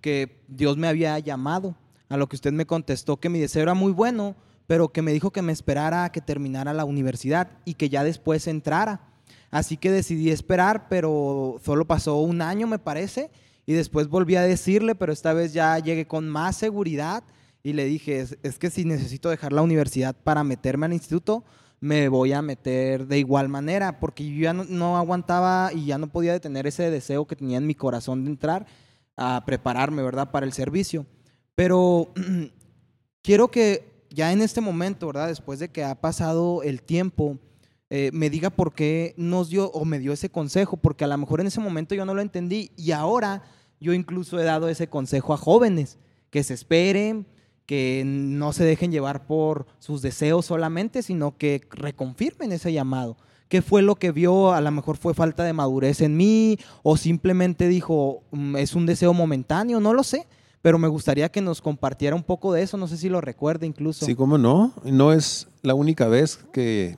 que 0.01 0.43
Dios 0.48 0.77
me 0.77 0.88
había 0.88 1.17
llamado, 1.17 1.75
a 2.09 2.17
lo 2.17 2.29
que 2.29 2.36
usted 2.36 2.51
me 2.51 2.67
contestó 2.67 3.17
que 3.17 3.29
mi 3.29 3.39
deseo 3.39 3.63
era 3.63 3.74
muy 3.74 3.91
bueno, 3.91 4.36
pero 4.67 4.89
que 4.89 5.01
me 5.01 5.12
dijo 5.12 5.31
que 5.31 5.41
me 5.41 5.51
esperara 5.51 6.03
a 6.03 6.12
que 6.12 6.21
terminara 6.21 6.74
la 6.74 6.86
universidad 6.86 7.50
y 7.65 7.74
que 7.74 7.89
ya 7.89 8.03
después 8.03 8.45
entrara. 8.45 9.01
Así 9.50 9.77
que 9.77 9.89
decidí 9.89 10.29
esperar, 10.29 10.89
pero 10.89 11.59
solo 11.63 11.88
pasó 11.88 12.17
un 12.17 12.43
año, 12.43 12.67
me 12.67 12.77
parece, 12.77 13.31
y 13.69 13.73
después 13.73 14.07
volví 14.07 14.35
a 14.35 14.41
decirle, 14.41 14.95
pero 14.95 15.13
esta 15.13 15.31
vez 15.31 15.53
ya 15.53 15.77
llegué 15.77 16.07
con 16.07 16.27
más 16.27 16.57
seguridad 16.57 17.23
y 17.61 17.73
le 17.73 17.85
dije, 17.85 18.25
es, 18.41 18.57
que 18.57 18.71
si 18.71 18.83
necesito 18.83 19.29
dejar 19.29 19.53
la 19.53 19.61
universidad 19.61 20.15
para 20.15 20.43
meterme 20.43 20.88
al 20.88 20.93
instituto, 20.93 21.43
me 21.79 22.09
voy 22.09 22.33
a 22.33 22.41
meter 22.41 23.05
de 23.05 23.19
igual 23.19 23.47
manera, 23.47 23.99
porque 23.99 24.27
yo 24.27 24.41
ya 24.41 24.53
no, 24.53 24.97
aguantaba 24.97 25.71
y 25.71 25.85
ya 25.85 25.99
no 25.99 26.07
podía 26.07 26.33
detener 26.33 26.65
ese 26.65 26.89
deseo 26.89 27.27
que 27.27 27.35
tenía 27.35 27.59
en 27.59 27.67
mi 27.67 27.75
corazón 27.75 28.23
de 28.23 28.31
entrar 28.31 28.65
a 29.15 29.45
prepararme, 29.45 30.01
¿verdad?, 30.01 30.31
para 30.31 30.47
el 30.47 30.53
servicio. 30.53 31.05
Pero 31.53 32.11
quiero 33.21 33.49
que 33.51 34.07
ya 34.09 34.31
en 34.31 34.41
este 34.41 34.61
momento, 34.61 35.05
¿verdad?, 35.05 35.27
después 35.27 35.59
de 35.59 35.69
que 35.69 35.83
ha 35.83 35.93
pasado 35.93 36.63
el 36.63 36.81
tiempo, 36.81 37.38
eh, 37.91 38.09
me 38.13 38.31
diga 38.31 38.49
por 38.49 38.73
qué 38.73 39.13
nos 39.15 39.49
dio 39.49 39.69
o 39.69 39.85
me 39.85 39.99
dio 39.99 40.11
ese 40.11 40.31
consejo, 40.31 40.75
porque 40.75 41.03
a 41.03 41.07
lo 41.07 41.17
mejor 41.19 41.39
en 41.39 41.45
ese 41.45 41.59
momento 41.59 41.93
yo 41.93 42.03
no 42.03 42.15
lo 42.15 42.21
entendí 42.23 42.71
y 42.75 42.93
ahora 42.93 43.43
yo 43.79 43.93
incluso 43.93 44.39
he 44.39 44.43
dado 44.43 44.69
ese 44.69 44.88
consejo 44.88 45.33
a 45.33 45.38
jóvenes, 45.38 45.98
que 46.29 46.43
se 46.43 46.53
esperen, 46.53 47.25
que 47.65 48.03
no 48.05 48.51
se 48.51 48.63
dejen 48.63 48.91
llevar 48.91 49.27
por 49.27 49.67
sus 49.79 50.01
deseos 50.01 50.45
solamente, 50.45 51.03
sino 51.03 51.38
que 51.38 51.62
reconfirmen 51.69 52.51
ese 52.51 52.74
llamado. 52.74 53.17
¿Qué 53.48 53.62
fue 53.62 53.81
lo 53.81 53.95
que 53.95 54.12
vio? 54.12 54.53
A 54.53 54.62
lo 54.62 54.71
mejor 54.71 54.98
fue 54.98 55.13
falta 55.13 55.43
de 55.43 55.53
madurez 55.53 56.01
en 56.01 56.17
mí 56.17 56.57
o 56.83 56.98
simplemente 56.98 57.67
dijo, 57.67 58.24
mm, 58.31 58.57
es 58.57 58.75
un 58.75 58.86
deseo 58.86 59.13
momentáneo, 59.13 59.79
no 59.79 59.93
lo 59.93 60.03
sé. 60.03 60.27
Pero 60.62 60.77
me 60.77 60.88
gustaría 60.88 61.29
que 61.29 61.41
nos 61.41 61.62
compartiera 61.62 62.15
un 62.15 62.24
poco 62.24 62.51
de 62.53 62.63
eso, 62.63 62.75
no 62.75 62.88
sé 62.88 62.98
si 62.98 63.07
lo 63.07 63.21
recuerda 63.21 63.65
incluso. 63.65 64.05
Sí, 64.05 64.13
cómo 64.13 64.38
no. 64.38 64.74
No 64.83 65.13
es 65.13 65.48
la 65.62 65.74
única 65.74 66.07
vez 66.07 66.38
que 66.51 66.98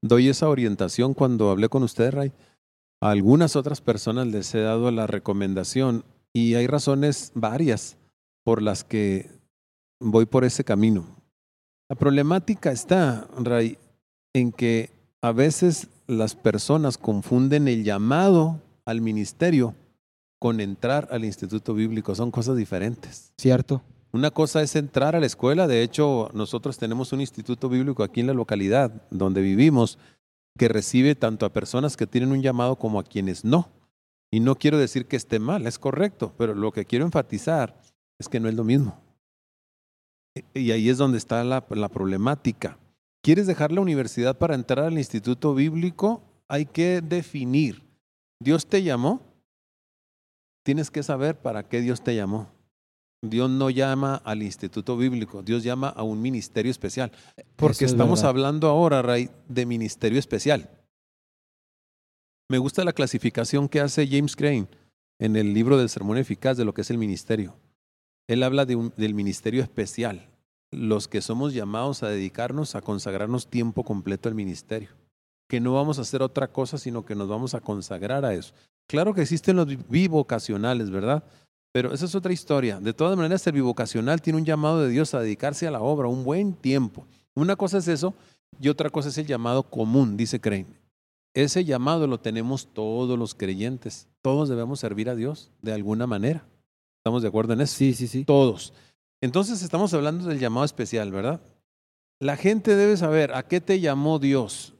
doy 0.00 0.28
esa 0.28 0.48
orientación 0.48 1.14
cuando 1.14 1.50
hablé 1.50 1.68
con 1.68 1.82
usted, 1.82 2.12
Ray. 2.12 2.32
A 3.06 3.10
algunas 3.10 3.54
otras 3.54 3.80
personas 3.80 4.26
les 4.26 4.52
he 4.56 4.58
dado 4.58 4.90
la 4.90 5.06
recomendación 5.06 6.04
y 6.32 6.54
hay 6.54 6.66
razones 6.66 7.30
varias 7.36 7.96
por 8.42 8.60
las 8.60 8.82
que 8.82 9.30
voy 10.00 10.26
por 10.26 10.44
ese 10.44 10.64
camino. 10.64 11.06
La 11.88 11.94
problemática 11.94 12.72
está, 12.72 13.28
Ray, 13.38 13.78
en 14.34 14.50
que 14.50 14.90
a 15.22 15.30
veces 15.30 15.86
las 16.08 16.34
personas 16.34 16.98
confunden 16.98 17.68
el 17.68 17.84
llamado 17.84 18.60
al 18.84 19.00
ministerio 19.00 19.76
con 20.40 20.60
entrar 20.60 21.06
al 21.12 21.24
instituto 21.24 21.74
bíblico. 21.74 22.12
Son 22.16 22.32
cosas 22.32 22.56
diferentes. 22.56 23.32
Cierto. 23.38 23.82
Una 24.10 24.32
cosa 24.32 24.62
es 24.62 24.74
entrar 24.74 25.14
a 25.14 25.20
la 25.20 25.26
escuela. 25.26 25.68
De 25.68 25.84
hecho, 25.84 26.28
nosotros 26.34 26.76
tenemos 26.76 27.12
un 27.12 27.20
instituto 27.20 27.68
bíblico 27.68 28.02
aquí 28.02 28.18
en 28.18 28.26
la 28.26 28.34
localidad 28.34 28.90
donde 29.12 29.42
vivimos 29.42 29.96
que 30.56 30.68
recibe 30.68 31.14
tanto 31.14 31.46
a 31.46 31.52
personas 31.52 31.96
que 31.96 32.06
tienen 32.06 32.32
un 32.32 32.42
llamado 32.42 32.76
como 32.76 32.98
a 32.98 33.04
quienes 33.04 33.44
no. 33.44 33.70
Y 34.30 34.40
no 34.40 34.56
quiero 34.56 34.78
decir 34.78 35.06
que 35.06 35.16
esté 35.16 35.38
mal, 35.38 35.66
es 35.66 35.78
correcto, 35.78 36.34
pero 36.36 36.54
lo 36.54 36.72
que 36.72 36.84
quiero 36.84 37.04
enfatizar 37.04 37.80
es 38.18 38.28
que 38.28 38.40
no 38.40 38.48
es 38.48 38.54
lo 38.54 38.64
mismo. 38.64 39.00
Y 40.54 40.70
ahí 40.72 40.88
es 40.88 40.98
donde 40.98 41.18
está 41.18 41.42
la, 41.44 41.66
problemática. 41.66 42.78
¿Quieres 43.22 43.46
dejar 43.46 43.72
la 43.72 43.80
universidad 43.80 44.36
para 44.36 44.54
entrar 44.54 44.84
al 44.84 44.98
instituto 44.98 45.54
bíblico? 45.54 46.22
Hay 46.48 46.66
que 46.66 47.00
definir. 47.00 47.82
¿Dios 48.40 48.66
te 48.66 48.82
llamó? 48.82 49.20
Tienes 50.64 50.90
que 50.90 51.02
saber 51.02 51.38
para 51.40 51.68
qué 51.68 51.80
Dios 51.80 52.02
te 52.02 52.14
llamó. 52.14 52.48
Dios 53.30 53.50
no 53.50 53.70
llama 53.70 54.16
al 54.24 54.42
instituto 54.42 54.96
bíblico, 54.96 55.42
Dios 55.42 55.62
llama 55.62 55.88
a 55.88 56.02
un 56.02 56.20
ministerio 56.20 56.70
especial. 56.70 57.12
Porque 57.56 57.84
estamos 57.84 58.24
hablando 58.24 58.68
ahora, 58.68 59.02
Ray, 59.02 59.30
de 59.48 59.66
ministerio 59.66 60.18
especial. 60.18 60.70
Me 62.48 62.58
gusta 62.58 62.84
la 62.84 62.92
clasificación 62.92 63.68
que 63.68 63.80
hace 63.80 64.06
James 64.06 64.36
Crane 64.36 64.68
en 65.18 65.36
el 65.36 65.52
libro 65.52 65.78
del 65.78 65.88
Sermón 65.88 66.18
Eficaz 66.18 66.56
de 66.56 66.64
lo 66.64 66.74
que 66.74 66.82
es 66.82 66.90
el 66.90 66.98
ministerio. 66.98 67.56
Él 68.28 68.42
habla 68.42 68.66
del 68.66 69.14
ministerio 69.14 69.62
especial, 69.62 70.28
los 70.70 71.08
que 71.08 71.20
somos 71.20 71.54
llamados 71.54 72.02
a 72.02 72.08
dedicarnos, 72.08 72.74
a 72.74 72.82
consagrarnos 72.82 73.48
tiempo 73.48 73.84
completo 73.84 74.28
al 74.28 74.34
ministerio, 74.34 74.90
que 75.48 75.60
no 75.60 75.74
vamos 75.74 75.98
a 75.98 76.02
hacer 76.02 76.22
otra 76.22 76.48
cosa, 76.48 76.78
sino 76.78 77.04
que 77.04 77.14
nos 77.14 77.28
vamos 77.28 77.54
a 77.54 77.60
consagrar 77.60 78.24
a 78.24 78.34
eso. 78.34 78.52
Claro 78.88 79.14
que 79.14 79.22
existen 79.22 79.56
los 79.56 79.66
bivocacionales, 79.88 80.90
¿verdad? 80.90 81.24
Pero 81.76 81.92
esa 81.92 82.06
es 82.06 82.14
otra 82.14 82.32
historia. 82.32 82.80
De 82.80 82.94
todas 82.94 83.18
maneras, 83.18 83.46
el 83.46 83.52
bivocacional 83.52 84.22
tiene 84.22 84.38
un 84.38 84.46
llamado 84.46 84.80
de 84.80 84.88
Dios 84.88 85.12
a 85.12 85.20
dedicarse 85.20 85.66
a 85.66 85.70
la 85.70 85.82
obra 85.82 86.08
un 86.08 86.24
buen 86.24 86.54
tiempo. 86.54 87.04
Una 87.34 87.54
cosa 87.54 87.76
es 87.76 87.86
eso 87.86 88.14
y 88.58 88.70
otra 88.70 88.88
cosa 88.88 89.10
es 89.10 89.18
el 89.18 89.26
llamado 89.26 89.62
común, 89.62 90.16
dice 90.16 90.40
Crane. 90.40 90.64
Ese 91.34 91.66
llamado 91.66 92.06
lo 92.06 92.18
tenemos 92.18 92.68
todos 92.72 93.18
los 93.18 93.34
creyentes. 93.34 94.08
Todos 94.22 94.48
debemos 94.48 94.80
servir 94.80 95.10
a 95.10 95.14
Dios 95.14 95.50
de 95.60 95.74
alguna 95.74 96.06
manera. 96.06 96.46
¿Estamos 97.00 97.20
de 97.20 97.28
acuerdo 97.28 97.52
en 97.52 97.60
eso? 97.60 97.76
Sí, 97.76 97.92
sí, 97.92 98.06
sí. 98.06 98.24
Todos. 98.24 98.72
Entonces 99.20 99.60
estamos 99.60 99.92
hablando 99.92 100.26
del 100.28 100.38
llamado 100.38 100.64
especial, 100.64 101.12
¿verdad? 101.12 101.42
La 102.20 102.38
gente 102.38 102.74
debe 102.74 102.96
saber 102.96 103.34
a 103.34 103.42
qué 103.42 103.60
te 103.60 103.80
llamó 103.80 104.18
Dios. 104.18 104.72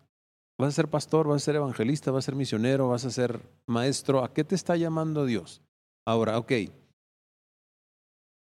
¿Vas 0.59 0.69
a 0.71 0.73
ser 0.73 0.89
pastor? 0.89 1.29
¿Vas 1.29 1.43
a 1.43 1.45
ser 1.45 1.57
evangelista? 1.57 2.11
¿Vas 2.11 2.25
a 2.25 2.29
ser 2.31 2.37
misionero? 2.37 2.89
¿Vas 2.89 3.05
a 3.05 3.11
ser 3.11 3.39
maestro? 3.67 4.25
¿A 4.25 4.33
qué 4.33 4.45
te 4.45 4.55
está 4.55 4.77
llamando 4.77 5.27
Dios? 5.27 5.61
Ahora, 6.07 6.39
ok. 6.39 6.53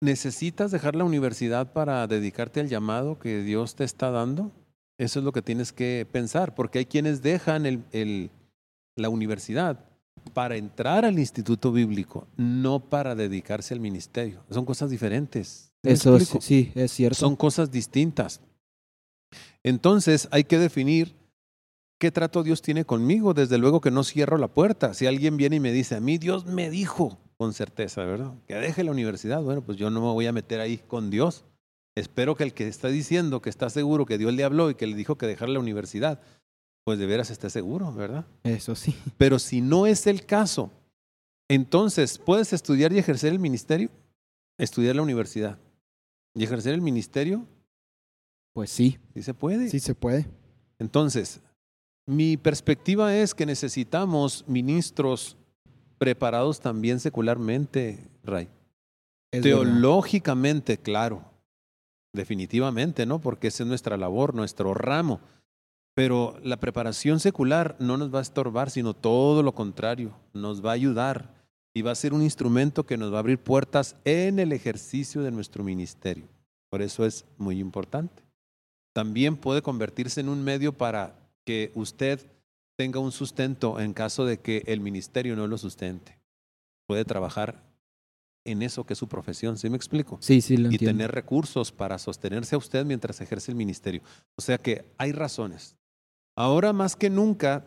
¿Necesitas 0.02 0.72
dejar 0.72 0.96
la 0.96 1.04
universidad 1.04 1.74
para 1.74 2.08
dedicarte 2.08 2.62
al 2.62 2.70
llamado 2.70 3.20
que 3.20 3.44
Dios 3.44 3.76
te 3.76 3.84
está 3.84 4.12
dando? 4.12 4.52
Eso 4.98 5.20
es 5.20 5.26
lo 5.26 5.34
que 5.34 5.42
tienes 5.42 5.74
que 5.74 6.08
pensar, 6.10 6.56
porque 6.56 6.80
hay 6.80 6.86
quienes 6.86 7.22
dejan 7.22 7.66
el, 7.66 8.32
la 8.96 9.10
universidad 9.10 9.86
para 10.34 10.56
entrar 10.56 11.04
al 11.04 11.20
instituto 11.20 11.72
bíblico, 11.72 12.28
no 12.38 12.80
para 12.80 13.16
dedicarse 13.16 13.74
al 13.74 13.80
ministerio. 13.82 14.44
Son 14.50 14.66
cosas 14.66 14.90
diferentes. 14.90 15.72
Eso 15.84 16.20
sí, 16.20 16.72
es 16.76 16.92
cierto. 16.92 17.18
Son 17.18 17.36
cosas 17.36 17.72
distintas. 17.72 18.42
Entonces 19.64 20.28
hay 20.32 20.46
que 20.46 20.60
definir 20.60 21.16
qué 21.98 22.12
trato 22.12 22.44
Dios 22.44 22.62
tiene 22.62 22.86
conmigo. 22.86 23.34
Desde 23.34 23.58
luego 23.58 23.82
que 23.82 23.92
no 23.92 24.04
cierro 24.04 24.38
la 24.38 24.50
puerta. 24.50 24.94
Si 24.94 25.08
alguien 25.08 25.38
viene 25.38 25.58
y 25.58 25.62
me 25.62 25.72
dice, 25.72 25.96
a 25.96 26.02
mí 26.02 26.18
Dios 26.18 26.46
me 26.46 26.70
dijo 26.70 27.18
con 27.40 27.54
certeza, 27.54 28.04
¿verdad? 28.04 28.34
Que 28.48 28.56
deje 28.56 28.84
la 28.84 28.92
universidad. 28.92 29.42
Bueno, 29.42 29.62
pues 29.62 29.78
yo 29.78 29.90
no 29.90 30.02
me 30.02 30.08
voy 30.08 30.28
a 30.28 30.34
meter 30.34 30.60
ahí 30.60 30.78
con 30.78 31.10
Dios. 31.10 31.46
Espero 31.96 32.36
que 32.36 32.44
el 32.44 32.54
que 32.54 32.68
está 32.68 32.90
diciendo 32.90 33.42
que 33.42 33.50
está 33.50 33.70
seguro 33.70 34.06
que 34.06 34.18
Dios 34.18 34.34
le 34.34 34.44
habló 34.44 34.70
y 34.70 34.76
que 34.76 34.86
le 34.86 34.96
dijo 34.96 35.18
que 35.18 35.26
dejar 35.26 35.48
la 35.48 35.60
universidad, 35.60 36.20
pues 36.84 37.00
de 37.00 37.06
veras 37.06 37.30
esté 37.30 37.50
seguro, 37.50 37.94
¿verdad? 37.94 38.26
Eso 38.44 38.76
sí. 38.76 38.94
Pero 39.18 39.40
si 39.40 39.62
no 39.62 39.86
es 39.86 40.06
el 40.06 40.26
caso, 40.26 40.70
entonces, 41.48 42.18
¿puedes 42.18 42.52
estudiar 42.52 42.92
y 42.92 43.00
ejercer 43.00 43.32
el 43.32 43.40
ministerio? 43.40 43.90
Estudiar 44.58 44.98
la 44.98 45.02
universidad. 45.02 45.58
¿Y 46.36 46.44
ejercer 46.44 46.74
el 46.74 46.82
ministerio? 46.82 47.48
Pues 48.52 48.70
sí. 48.70 49.00
Sí 49.14 49.24
se 49.24 49.34
puede. 49.34 49.70
Sí 49.70 49.80
se 49.80 49.96
puede. 49.96 50.28
Entonces, 50.78 51.40
mi 52.06 52.36
perspectiva 52.36 53.16
es 53.16 53.34
que 53.34 53.46
necesitamos 53.46 54.44
ministros 54.46 55.38
preparados 56.00 56.62
también 56.62 57.00
secularmente, 57.00 58.00
Ray. 58.24 58.50
Teológicamente, 59.30 60.78
claro. 60.80 61.24
Definitivamente, 62.12 63.06
¿no? 63.06 63.22
Porque 63.22 63.50
esa 63.50 63.62
es 63.62 63.70
nuestra 63.70 63.98
labor, 63.98 64.34
nuestro 64.34 64.74
ramo. 64.74 65.20
Pero 65.94 66.40
la 66.44 66.58
preparación 66.58 67.20
secular 67.20 67.76
no 67.80 67.98
nos 67.98 68.14
va 68.14 68.20
a 68.20 68.24
estorbar, 68.24 68.72
sino 68.72 68.96
todo 68.96 69.44
lo 69.44 69.54
contrario, 69.54 70.14
nos 70.34 70.66
va 70.66 70.72
a 70.72 70.74
ayudar 70.74 71.36
y 71.74 71.82
va 71.82 71.92
a 71.92 71.96
ser 71.96 72.14
un 72.14 72.24
instrumento 72.24 72.86
que 72.86 72.98
nos 72.98 73.14
va 73.14 73.18
a 73.18 73.20
abrir 73.20 73.38
puertas 73.38 73.96
en 74.06 74.40
el 74.40 74.54
ejercicio 74.54 75.22
de 75.22 75.32
nuestro 75.32 75.64
ministerio. 75.64 76.28
Por 76.70 76.82
eso 76.82 77.06
es 77.06 77.26
muy 77.38 77.60
importante. 77.60 78.24
También 78.94 79.36
puede 79.36 79.62
convertirse 79.62 80.22
en 80.22 80.30
un 80.30 80.44
medio 80.44 80.74
para 80.74 81.16
que 81.46 81.72
usted 81.76 82.26
tenga 82.80 83.00
un 83.02 83.12
sustento 83.12 83.78
en 83.82 83.92
caso 83.94 84.24
de 84.24 84.40
que 84.40 84.64
el 84.66 84.80
ministerio 84.80 85.36
no 85.36 85.48
lo 85.48 85.58
sustente. 85.58 86.18
Puede 86.88 87.04
trabajar 87.04 87.62
en 88.46 88.62
eso 88.62 88.86
que 88.86 88.94
es 88.94 89.00
su 89.00 89.10
profesión, 89.10 89.58
¿sí 89.58 89.70
me 89.70 89.76
explico? 89.76 90.18
Sí, 90.22 90.40
sí, 90.40 90.56
lo 90.56 90.70
y 90.70 90.76
entiendo. 90.76 90.94
tener 90.98 91.12
recursos 91.12 91.74
para 91.74 92.00
sostenerse 92.00 92.56
a 92.56 92.58
usted 92.58 92.86
mientras 92.86 93.20
ejerce 93.20 93.52
el 93.52 93.58
ministerio. 93.58 94.02
O 94.38 94.42
sea 94.42 94.58
que 94.58 94.86
hay 94.98 95.12
razones. 95.12 95.76
Ahora 96.38 96.72
más 96.72 96.96
que 96.96 97.10
nunca, 97.10 97.66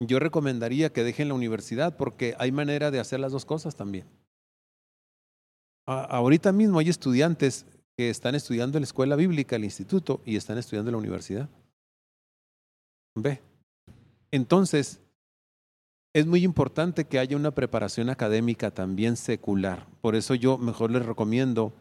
yo 0.00 0.18
recomendaría 0.18 0.92
que 0.92 1.04
dejen 1.04 1.28
la 1.28 1.34
universidad 1.34 1.96
porque 1.96 2.34
hay 2.40 2.50
manera 2.50 2.90
de 2.90 2.98
hacer 2.98 3.20
las 3.20 3.30
dos 3.30 3.44
cosas 3.44 3.76
también. 3.76 4.06
A- 5.86 6.02
ahorita 6.02 6.50
mismo 6.50 6.80
hay 6.80 6.88
estudiantes 6.88 7.64
que 7.96 8.10
están 8.10 8.34
estudiando 8.34 8.76
en 8.76 8.82
la 8.82 8.86
escuela 8.86 9.14
bíblica, 9.14 9.54
el 9.54 9.62
instituto, 9.64 10.20
y 10.26 10.34
están 10.34 10.58
estudiando 10.58 10.88
en 10.90 10.94
la 10.94 10.98
universidad. 10.98 11.48
Ve. 13.14 13.40
Entonces, 14.30 15.00
es 16.14 16.26
muy 16.26 16.44
importante 16.44 17.04
que 17.04 17.18
haya 17.18 17.36
una 17.36 17.50
preparación 17.52 18.10
académica 18.10 18.70
también 18.70 19.16
secular. 19.16 19.86
Por 20.00 20.16
eso 20.16 20.34
yo 20.34 20.58
mejor 20.58 20.90
les 20.90 21.04
recomiendo 21.04 21.72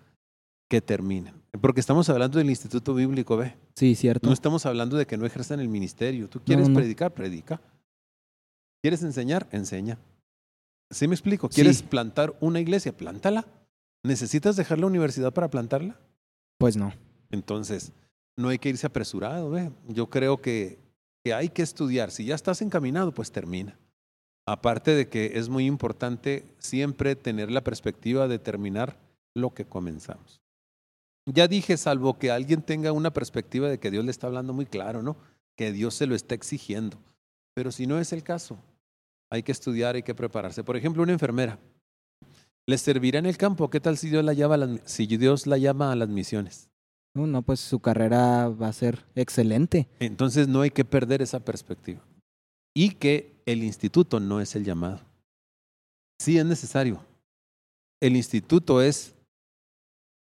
que 0.70 0.82
terminen. 0.82 1.34
Porque 1.62 1.80
estamos 1.80 2.10
hablando 2.10 2.38
del 2.38 2.50
instituto 2.50 2.94
bíblico, 2.94 3.38
ve. 3.38 3.56
Sí, 3.76 3.96
cierto. 3.96 4.28
No 4.28 4.34
estamos 4.34 4.66
hablando 4.66 4.98
de 4.98 5.08
que 5.08 5.18
no 5.18 5.26
ejerzan 5.26 5.60
el 5.60 5.70
ministerio. 5.70 6.30
Tú 6.30 6.42
quieres 6.42 6.70
no. 6.70 6.76
predicar, 6.76 7.14
predica. 7.14 7.60
¿Quieres 8.82 9.02
enseñar? 9.02 9.48
Enseña. 9.52 9.98
¿Sí 10.92 11.08
me 11.08 11.16
explico? 11.16 11.50
¿Quieres 11.50 11.78
Sí. 11.78 11.84
plantar 11.84 12.36
una 12.42 12.60
iglesia? 12.60 12.96
Plántala. 12.96 13.46
¿Necesitas 14.04 14.56
dejar 14.56 14.80
la 14.80 14.86
universidad 14.88 15.34
para 15.34 15.50
plantarla? 15.50 16.00
Pues 16.60 16.78
no. 16.78 16.94
Entonces, 17.32 17.92
no 18.38 18.50
hay 18.50 18.60
que 18.60 18.70
irse 18.70 18.86
apresurado. 18.88 19.50
¿ve? 19.50 19.72
Yo 19.88 20.10
creo 20.10 20.38
que, 20.42 20.78
que 21.28 21.34
hay 21.34 21.50
que 21.50 21.62
estudiar. 21.62 22.10
Si 22.10 22.24
ya 22.24 22.36
estás 22.36 22.62
encaminado, 22.62 23.12
pues 23.12 23.34
termina. 23.34 23.78
Aparte 24.46 24.92
de 24.96 25.10
que 25.10 25.34
es 25.38 25.50
muy 25.50 25.66
importante 25.66 26.46
siempre 26.58 27.18
tener 27.18 27.52
la 27.52 27.66
perspectiva 27.66 28.30
de 28.30 28.40
terminar 28.40 28.98
lo 29.36 29.54
que 29.54 29.66
comenzamos. 29.66 30.40
Ya 31.26 31.50
dije, 31.50 31.76
salvo 31.76 32.18
que 32.18 32.32
alguien 32.32 32.62
tenga 32.62 32.94
una 32.94 33.12
perspectiva 33.12 33.68
de 33.68 33.78
que 33.78 33.92
Dios 33.92 34.06
le 34.06 34.12
está 34.12 34.28
hablando 34.28 34.54
muy 34.54 34.66
claro, 34.66 35.04
¿no? 35.04 35.18
Que 35.58 35.74
Dios 35.74 35.96
se 35.96 36.08
lo 36.08 36.16
está 36.16 36.34
exigiendo. 36.34 36.98
Pero 37.54 37.74
si 37.74 37.88
no 37.88 38.00
es 38.00 38.14
el 38.14 38.24
caso, 38.24 38.58
hay 39.30 39.44
que 39.44 39.52
estudiar, 39.52 39.96
hay 39.96 40.04
que 40.04 40.16
prepararse. 40.16 40.64
Por 40.64 40.78
ejemplo, 40.78 41.04
una 41.04 41.12
enfermera. 41.12 41.60
¿Le 42.66 42.78
servirá 42.78 43.20
en 43.20 43.26
el 43.26 43.36
campo? 43.36 43.70
¿Qué 43.70 43.82
tal 43.82 43.98
si 43.98 44.10
la 44.12 44.32
llama 44.32 44.80
si 44.86 45.08
Dios 45.08 45.46
la 45.46 45.58
llama 45.58 45.92
a 45.92 45.98
las 45.98 46.08
misiones? 46.08 46.70
No, 47.18 47.26
no, 47.26 47.42
pues 47.42 47.60
su 47.60 47.80
carrera 47.80 48.48
va 48.48 48.68
a 48.68 48.74
ser 48.74 49.04
excelente. 49.16 49.88
Entonces 50.00 50.48
no 50.48 50.62
hay 50.62 50.70
que 50.70 50.86
perder 50.86 51.24
esa 51.24 51.40
perspectiva. 51.40 52.00
Y 52.76 52.92
que 52.92 53.42
el 53.48 53.64
instituto 53.64 54.20
no 54.20 54.40
es 54.40 54.56
el 54.56 54.64
llamado. 54.64 55.00
Sí 56.20 56.38
es 56.38 56.46
necesario. 56.46 57.04
El 58.00 58.16
instituto 58.16 58.84
es 58.84 59.16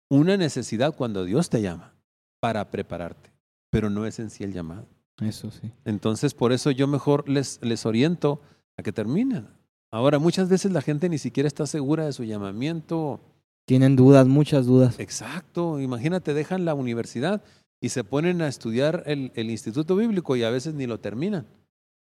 una 0.09 0.37
necesidad 0.37 0.95
cuando 0.95 1.23
Dios 1.23 1.51
te 1.51 1.61
llama 1.61 1.93
para 2.39 2.71
prepararte, 2.71 3.29
pero 3.69 3.91
no 3.91 4.07
es 4.07 4.17
en 4.17 4.31
sí 4.31 4.43
el 4.43 4.51
llamado. 4.51 4.87
Eso 5.19 5.51
sí. 5.51 5.71
Entonces 5.85 6.33
por 6.33 6.51
eso 6.51 6.71
yo 6.71 6.87
mejor 6.87 7.29
les, 7.29 7.59
les 7.61 7.85
oriento 7.85 8.41
a 8.75 8.81
que 8.81 8.91
terminen. 8.91 9.47
Ahora, 9.91 10.17
muchas 10.17 10.49
veces 10.49 10.71
la 10.71 10.81
gente 10.81 11.09
ni 11.09 11.19
siquiera 11.19 11.45
está 11.45 11.67
segura 11.67 12.05
de 12.05 12.13
su 12.13 12.23
llamamiento. 12.23 13.19
Tienen 13.65 13.95
dudas, 13.95 14.27
muchas 14.27 14.65
dudas. 14.65 14.99
Exacto, 14.99 15.79
imagínate, 15.79 16.33
dejan 16.33 16.65
la 16.65 16.73
universidad 16.73 17.43
y 17.81 17.89
se 17.89 18.03
ponen 18.03 18.41
a 18.41 18.47
estudiar 18.47 19.03
el, 19.05 19.31
el 19.35 19.49
instituto 19.49 19.95
bíblico 19.95 20.35
y 20.35 20.43
a 20.43 20.49
veces 20.49 20.73
ni 20.73 20.87
lo 20.87 20.99
terminan. 20.99 21.47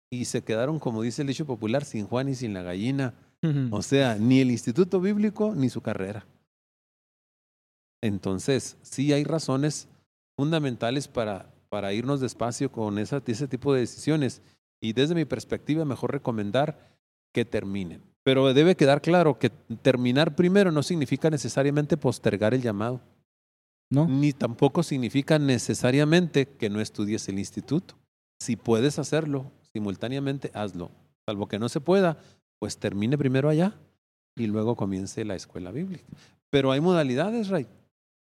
Y 0.09 0.25
se 0.25 0.43
quedaron, 0.43 0.79
como 0.79 1.01
dice 1.01 1.21
el 1.21 1.27
dicho 1.27 1.45
popular, 1.45 1.83
sin 1.83 2.05
Juan 2.05 2.29
y 2.29 2.35
sin 2.35 2.53
la 2.53 2.61
gallina. 2.61 3.13
O 3.71 3.81
sea, 3.81 4.15
ni 4.15 4.41
el 4.41 4.49
instituto 4.49 4.99
bíblico 4.99 5.53
ni 5.55 5.69
su 5.69 5.81
carrera. 5.81 6.25
Entonces, 8.01 8.77
sí 8.81 9.13
hay 9.13 9.23
razones 9.23 9.87
fundamentales 10.37 11.07
para, 11.07 11.53
para 11.69 11.93
irnos 11.93 12.19
despacio 12.19 12.71
con 12.71 12.97
esa, 12.97 13.21
ese 13.25 13.47
tipo 13.47 13.73
de 13.73 13.81
decisiones. 13.81 14.41
Y 14.81 14.93
desde 14.93 15.15
mi 15.15 15.25
perspectiva, 15.25 15.85
mejor 15.85 16.11
recomendar 16.11 16.97
que 17.33 17.45
terminen. 17.45 18.01
Pero 18.27 18.53
debe 18.53 18.75
quedar 18.75 19.01
claro 19.01 19.39
que 19.39 19.49
terminar 19.81 20.35
primero 20.35 20.69
no 20.69 20.83
significa 20.83 21.29
necesariamente 21.29 21.95
postergar 21.95 22.53
el 22.53 22.61
llamado, 22.61 22.99
¿No? 23.89 24.05
ni 24.05 24.33
tampoco 24.33 24.83
significa 24.83 25.39
necesariamente 25.39 26.45
que 26.45 26.69
no 26.69 26.81
estudies 26.81 27.29
el 27.29 27.39
instituto. 27.39 27.95
Si 28.41 28.57
puedes 28.57 28.99
hacerlo 28.99 29.49
simultáneamente, 29.71 30.51
hazlo. 30.53 30.91
Salvo 31.25 31.47
que 31.47 31.57
no 31.57 31.69
se 31.69 31.79
pueda, 31.79 32.17
pues 32.59 32.77
termine 32.77 33.17
primero 33.17 33.47
allá 33.47 33.75
y 34.35 34.47
luego 34.47 34.75
comience 34.75 35.23
la 35.23 35.35
escuela 35.35 35.71
bíblica. 35.71 36.03
Pero 36.49 36.73
hay 36.73 36.81
modalidades, 36.81 37.47
Ray. 37.47 37.65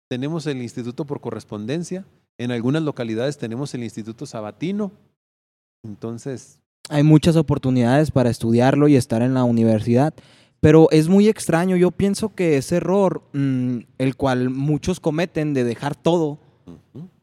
Tenemos 0.10 0.48
el 0.48 0.62
instituto 0.62 1.06
por 1.06 1.22
correspondencia, 1.22 2.04
en 2.38 2.52
algunas 2.52 2.84
localidades 2.84 3.38
tenemos 3.38 3.74
el 3.74 3.86
instituto 3.86 4.26
sabatino. 4.26 4.92
Entonces, 5.82 6.60
Hay 6.90 7.04
muchas 7.04 7.36
oportunidades 7.36 8.12
para 8.12 8.30
estudiarlo 8.30 8.88
y 8.88 8.96
estar 8.96 9.22
en 9.22 9.34
la 9.34 9.44
universidad. 9.44 10.14
Pero 10.60 10.90
es 10.92 11.08
muy 11.08 11.28
extraño. 11.28 11.76
Yo 11.76 11.92
pienso 11.92 12.34
que 12.34 12.58
ese 12.58 12.78
error, 12.78 13.24
mm, 13.34 13.80
el 13.98 14.16
cual 14.16 14.50
muchos 14.50 15.00
cometen 15.00 15.54
de 15.54 15.64
dejar 15.64 15.96
todo, 15.96 16.40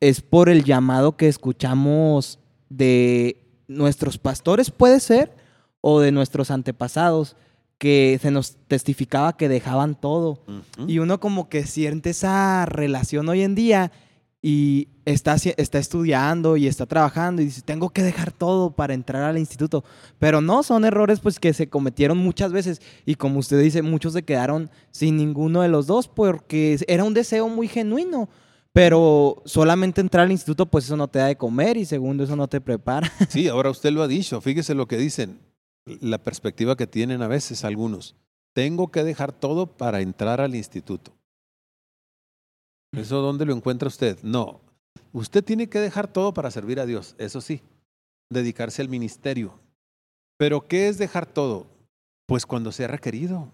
es 0.00 0.20
por 0.20 0.48
el 0.48 0.64
llamado 0.64 1.16
que 1.16 1.29
escuchamos 1.29 2.38
de 2.68 3.42
nuestros 3.66 4.18
pastores, 4.18 4.70
puede 4.70 5.00
ser, 5.00 5.35
o 5.81 6.00
de 6.00 6.12
nuestros 6.12 6.50
antepasados, 6.50 7.37
que 7.79 8.18
se 8.22 8.31
nos 8.31 8.57
testificaba 8.68 9.37
que 9.37 9.48
dejaban 9.48 9.94
todo. 9.94 10.38
Y 10.87 10.98
uno 10.98 11.20
como 11.20 11.48
que 11.48 11.66
siente 11.66 12.11
esa 12.11 12.64
relación 12.66 13.29
hoy 13.29 13.42
en 13.42 13.55
día 13.55 13.92
y 14.46 14.88
está, 15.07 15.37
está 15.37 15.78
estudiando 15.78 16.59
y 16.59 16.66
está 16.66 16.85
trabajando 16.85 17.40
y 17.40 17.46
dice, 17.46 17.62
tengo 17.62 17.88
que 17.88 18.02
dejar 18.02 18.30
todo 18.30 18.72
para 18.72 18.92
entrar 18.92 19.22
al 19.22 19.38
instituto. 19.38 19.85
Pero 20.18 20.42
no, 20.42 20.62
son 20.62 20.85
errores 20.85 21.20
pues 21.20 21.40
que 21.40 21.54
se 21.54 21.70
cometieron 21.70 22.18
muchas 22.18 22.52
veces 22.52 22.83
y 23.07 23.14
como 23.14 23.38
usted 23.38 23.59
dice, 23.59 23.80
muchos 23.80 24.12
se 24.12 24.22
quedaron 24.22 24.68
sin 24.90 25.16
ninguno 25.16 25.62
de 25.62 25.68
los 25.68 25.87
dos 25.87 26.09
porque 26.09 26.78
era 26.88 27.04
un 27.04 27.14
deseo 27.14 27.48
muy 27.48 27.68
genuino. 27.68 28.28
Pero 28.74 29.40
solamente 29.46 30.02
entrar 30.02 30.26
al 30.26 30.33
instituto, 30.33 30.66
pues 30.66 30.85
eso 30.85 30.98
no 30.98 31.09
te 31.09 31.20
da 31.20 31.28
de 31.28 31.37
comer 31.37 31.78
y 31.78 31.87
segundo, 31.87 32.24
eso 32.24 32.37
no 32.37 32.46
te 32.46 32.61
prepara. 32.61 33.11
Sí, 33.30 33.48
ahora 33.48 33.70
usted 33.70 33.92
lo 33.92 34.02
ha 34.02 34.09
dicho. 34.09 34.42
Fíjese 34.42 34.74
lo 34.74 34.87
que 34.87 34.98
dicen, 34.98 35.40
la 35.87 36.22
perspectiva 36.22 36.76
que 36.76 36.87
tienen 36.87 37.22
a 37.22 37.28
veces 37.28 37.64
algunos. 37.64 38.14
Tengo 38.52 38.88
que 38.88 39.04
dejar 39.04 39.33
todo 39.33 39.68
para 39.68 40.02
entrar 40.02 40.42
al 40.42 40.54
instituto. 40.54 41.14
¿Eso 42.96 43.20
dónde 43.20 43.44
lo 43.44 43.54
encuentra 43.54 43.88
usted? 43.88 44.18
No. 44.22 44.61
Usted 45.12 45.44
tiene 45.44 45.68
que 45.68 45.80
dejar 45.80 46.09
todo 46.09 46.35
para 46.35 46.50
servir 46.50 46.80
a 46.80 46.87
Dios, 46.87 47.14
eso 47.18 47.40
sí, 47.40 47.62
dedicarse 48.30 48.83
al 48.83 48.88
ministerio. 48.88 49.59
Pero 50.37 50.66
¿qué 50.66 50.88
es 50.88 50.98
dejar 50.98 51.26
todo? 51.26 51.66
Pues 52.26 52.46
cuando 52.46 52.72
sea 52.72 52.88
requerido, 52.88 53.52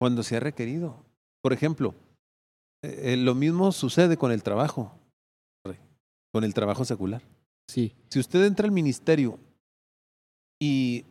cuando 0.00 0.22
sea 0.22 0.40
requerido. 0.40 0.96
Por 1.42 1.52
ejemplo, 1.52 1.94
eh, 2.82 3.12
eh, 3.12 3.16
lo 3.16 3.34
mismo 3.34 3.70
sucede 3.72 4.16
con 4.16 4.32
el 4.32 4.42
trabajo, 4.42 4.92
con 6.32 6.42
el 6.42 6.54
trabajo 6.54 6.84
secular. 6.84 7.22
Sí. 7.68 7.94
Si 8.08 8.18
usted 8.18 8.44
entra 8.44 8.66
al 8.66 8.72
ministerio 8.72 9.38
y 10.60 11.04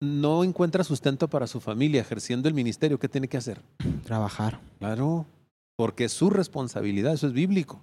no 0.00 0.44
encuentra 0.44 0.84
sustento 0.84 1.28
para 1.28 1.46
su 1.46 1.60
familia 1.60 2.02
ejerciendo 2.02 2.48
el 2.48 2.54
ministerio, 2.54 2.98
¿qué 2.98 3.08
tiene 3.08 3.28
que 3.28 3.38
hacer? 3.38 3.62
Trabajar. 4.04 4.60
Claro, 4.78 5.26
porque 5.76 6.04
es 6.04 6.12
su 6.12 6.30
responsabilidad, 6.30 7.14
eso 7.14 7.26
es 7.26 7.32
bíblico. 7.32 7.82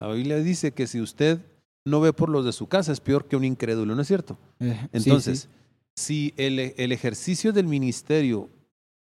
La 0.00 0.08
Biblia 0.08 0.36
dice 0.38 0.72
que 0.72 0.86
si 0.86 1.00
usted 1.00 1.40
no 1.84 2.00
ve 2.00 2.12
por 2.12 2.28
los 2.28 2.44
de 2.44 2.52
su 2.52 2.66
casa 2.66 2.92
es 2.92 3.00
peor 3.00 3.26
que 3.26 3.36
un 3.36 3.44
incrédulo, 3.44 3.94
¿no 3.94 4.02
es 4.02 4.08
cierto? 4.08 4.38
Eh, 4.60 4.88
Entonces, 4.92 5.48
sí. 5.94 6.32
si 6.32 6.34
el, 6.36 6.58
el 6.58 6.92
ejercicio 6.92 7.52
del 7.52 7.66
ministerio 7.66 8.50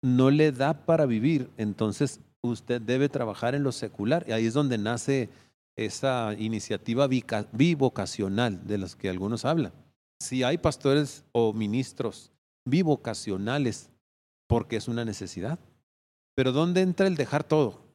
no 0.03 0.31
le 0.31 0.53
da 0.53 0.85
para 0.85 1.07
vivir, 1.07 1.51
entonces 1.57 2.21
usted 2.43 2.81
debe 2.81 3.09
trabajar 3.09 3.55
en 3.55 3.63
lo 3.63 3.73
secular. 3.73 4.25
Y 4.29 4.33
ahí 4.33 4.47
es 4.47 4.55
donde 4.55 4.79
nace 4.79 5.31
esa 5.77 6.35
iniciativa 6.39 7.09
bivocacional 7.53 8.67
de 8.67 8.79
las 8.79 8.97
que 8.97 9.09
algunos 9.11 9.45
hablan. 9.45 9.73
Si 10.21 10.43
hay 10.43 10.59
pastores 10.59 11.25
o 11.33 11.53
ministros 11.53 12.33
bivocacionales, 12.65 13.91
porque 14.49 14.77
es 14.77 14.89
una 14.89 15.05
necesidad. 15.05 15.59
Pero 16.35 16.53
¿dónde 16.53 16.83
entra 16.83 17.07
el 17.07 17.17
dejar 17.17 17.45
todo? 17.45 17.86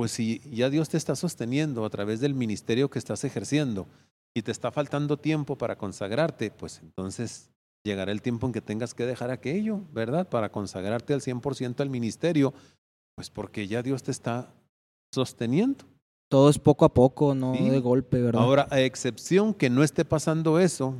Pues 0.00 0.12
si 0.12 0.40
ya 0.50 0.70
Dios 0.70 0.88
te 0.88 0.96
está 0.96 1.14
sosteniendo 1.14 1.84
a 1.84 1.90
través 1.90 2.20
del 2.20 2.32
ministerio 2.32 2.88
que 2.88 2.98
estás 2.98 3.22
ejerciendo 3.22 3.86
y 4.32 4.40
te 4.40 4.50
está 4.50 4.72
faltando 4.72 5.18
tiempo 5.18 5.58
para 5.58 5.76
consagrarte, 5.76 6.50
pues 6.50 6.80
entonces 6.82 7.50
llegará 7.84 8.10
el 8.10 8.22
tiempo 8.22 8.46
en 8.46 8.54
que 8.54 8.62
tengas 8.62 8.94
que 8.94 9.04
dejar 9.04 9.30
aquello, 9.30 9.82
¿verdad? 9.92 10.26
Para 10.26 10.50
consagrarte 10.50 11.12
al 11.12 11.20
100% 11.20 11.82
al 11.82 11.90
ministerio, 11.90 12.54
pues 13.14 13.28
porque 13.28 13.68
ya 13.68 13.82
Dios 13.82 14.02
te 14.02 14.10
está 14.10 14.54
sosteniendo. 15.12 15.84
Todo 16.30 16.48
es 16.48 16.58
poco 16.58 16.86
a 16.86 16.94
poco, 16.94 17.34
no 17.34 17.54
Sí. 17.54 17.68
de 17.68 17.80
golpe, 17.80 18.22
¿verdad? 18.22 18.40
Ahora, 18.40 18.68
a 18.70 18.80
excepción 18.80 19.52
que 19.52 19.68
no 19.68 19.82
esté 19.82 20.06
pasando 20.06 20.58
eso, 20.60 20.94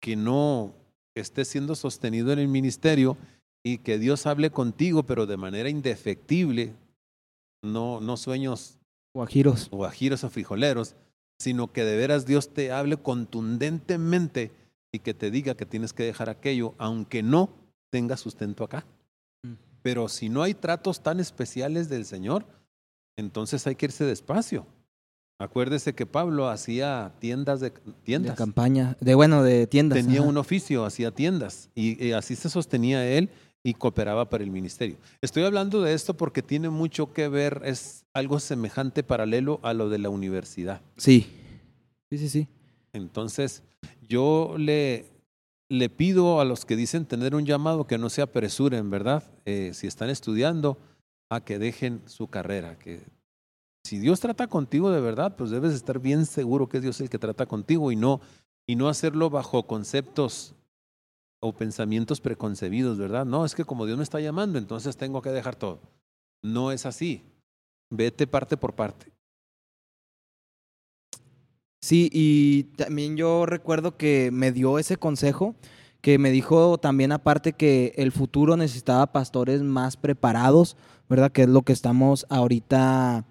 que 0.00 0.16
no 0.16 0.72
esté 1.14 1.44
siendo 1.44 1.74
sostenido 1.74 2.32
en 2.32 2.38
el 2.38 2.48
ministerio 2.48 3.18
y 3.62 3.76
que 3.76 3.98
Dios 3.98 4.24
hable 4.24 4.48
contigo, 4.48 5.02
pero 5.02 5.26
de 5.26 5.36
manera 5.36 5.68
indefectible, 5.68 6.72
no, 7.64 8.00
no 8.00 8.16
sueños 8.16 8.78
Guajiros. 9.14 9.68
o 9.70 9.84
ajiros 9.84 10.24
o 10.24 10.30
frijoleros, 10.30 10.94
sino 11.38 11.72
que 11.72 11.84
de 11.84 11.96
veras 11.96 12.26
Dios 12.26 12.52
te 12.52 12.72
hable 12.72 12.96
contundentemente 12.96 14.52
y 14.92 15.00
que 15.00 15.14
te 15.14 15.30
diga 15.30 15.54
que 15.56 15.66
tienes 15.66 15.92
que 15.92 16.04
dejar 16.04 16.30
aquello, 16.30 16.74
aunque 16.78 17.22
no 17.22 17.50
tenga 17.90 18.16
sustento 18.16 18.64
acá. 18.64 18.84
Mm. 19.42 19.54
Pero 19.82 20.08
si 20.08 20.28
no 20.28 20.42
hay 20.42 20.54
tratos 20.54 21.02
tan 21.02 21.20
especiales 21.20 21.88
del 21.88 22.04
Señor, 22.04 22.46
entonces 23.16 23.66
hay 23.66 23.74
que 23.76 23.86
irse 23.86 24.04
despacio. 24.04 24.66
Acuérdese 25.40 25.94
que 25.94 26.06
Pablo 26.06 26.48
hacía 26.48 27.12
tiendas 27.18 27.58
de 27.60 27.70
De 27.70 27.80
tiendas. 28.04 28.36
campaña. 28.36 28.96
De 29.00 29.16
bueno, 29.16 29.42
de 29.42 29.66
tiendas. 29.66 29.98
Tenía 29.98 30.20
ajá. 30.20 30.28
un 30.28 30.36
oficio, 30.36 30.84
hacía 30.84 31.10
tiendas 31.10 31.70
y, 31.74 32.02
y 32.04 32.12
así 32.12 32.36
se 32.36 32.48
sostenía 32.48 33.04
él 33.04 33.30
y 33.64 33.74
cooperaba 33.74 34.28
para 34.28 34.44
el 34.44 34.50
ministerio. 34.50 34.98
Estoy 35.22 35.42
hablando 35.42 35.80
de 35.80 35.94
esto 35.94 36.14
porque 36.14 36.42
tiene 36.42 36.68
mucho 36.68 37.12
que 37.12 37.28
ver, 37.28 37.62
es 37.64 38.04
algo 38.12 38.38
semejante, 38.38 39.02
paralelo 39.02 39.58
a 39.62 39.72
lo 39.72 39.88
de 39.88 39.98
la 39.98 40.10
universidad. 40.10 40.82
Sí. 40.98 41.26
Sí, 42.10 42.18
sí, 42.18 42.28
sí. 42.28 42.48
Entonces, 42.92 43.62
yo 44.06 44.54
le, 44.58 45.06
le 45.70 45.88
pido 45.88 46.40
a 46.40 46.44
los 46.44 46.66
que 46.66 46.76
dicen 46.76 47.06
tener 47.06 47.34
un 47.34 47.46
llamado 47.46 47.86
que 47.86 47.96
no 47.96 48.10
se 48.10 48.20
apresuren, 48.20 48.90
¿verdad? 48.90 49.24
Eh, 49.46 49.70
si 49.72 49.86
están 49.86 50.10
estudiando, 50.10 50.78
a 51.30 51.40
que 51.40 51.58
dejen 51.58 52.02
su 52.06 52.28
carrera. 52.28 52.78
Que 52.78 53.00
si 53.82 53.98
Dios 53.98 54.20
trata 54.20 54.46
contigo 54.46 54.90
de 54.90 55.00
verdad, 55.00 55.36
pues 55.36 55.50
debes 55.50 55.72
estar 55.72 55.98
bien 56.00 56.26
seguro 56.26 56.68
que 56.68 56.76
es 56.76 56.82
Dios 56.82 57.00
el 57.00 57.08
que 57.08 57.18
trata 57.18 57.46
contigo 57.46 57.90
y 57.90 57.96
no, 57.96 58.20
y 58.66 58.76
no 58.76 58.90
hacerlo 58.90 59.30
bajo 59.30 59.66
conceptos 59.66 60.54
o 61.44 61.52
pensamientos 61.52 62.22
preconcebidos, 62.22 62.96
¿verdad? 62.96 63.26
No, 63.26 63.44
es 63.44 63.54
que 63.54 63.66
como 63.66 63.84
Dios 63.84 63.98
me 63.98 64.02
está 64.02 64.18
llamando, 64.18 64.58
entonces 64.58 64.96
tengo 64.96 65.20
que 65.20 65.28
dejar 65.28 65.56
todo. 65.56 65.80
No 66.42 66.72
es 66.72 66.86
así. 66.86 67.22
Vete 67.90 68.26
parte 68.26 68.56
por 68.56 68.74
parte. 68.74 69.12
Sí, 71.82 72.08
y 72.10 72.62
también 72.76 73.18
yo 73.18 73.44
recuerdo 73.44 73.98
que 73.98 74.30
me 74.32 74.52
dio 74.52 74.78
ese 74.78 74.96
consejo, 74.96 75.54
que 76.00 76.16
me 76.16 76.30
dijo 76.30 76.78
también 76.78 77.12
aparte 77.12 77.52
que 77.52 77.92
el 77.96 78.10
futuro 78.10 78.56
necesitaba 78.56 79.12
pastores 79.12 79.60
más 79.62 79.98
preparados, 79.98 80.78
¿verdad? 81.10 81.30
Que 81.30 81.42
es 81.42 81.48
lo 81.50 81.60
que 81.60 81.74
estamos 81.74 82.24
ahorita 82.30 83.26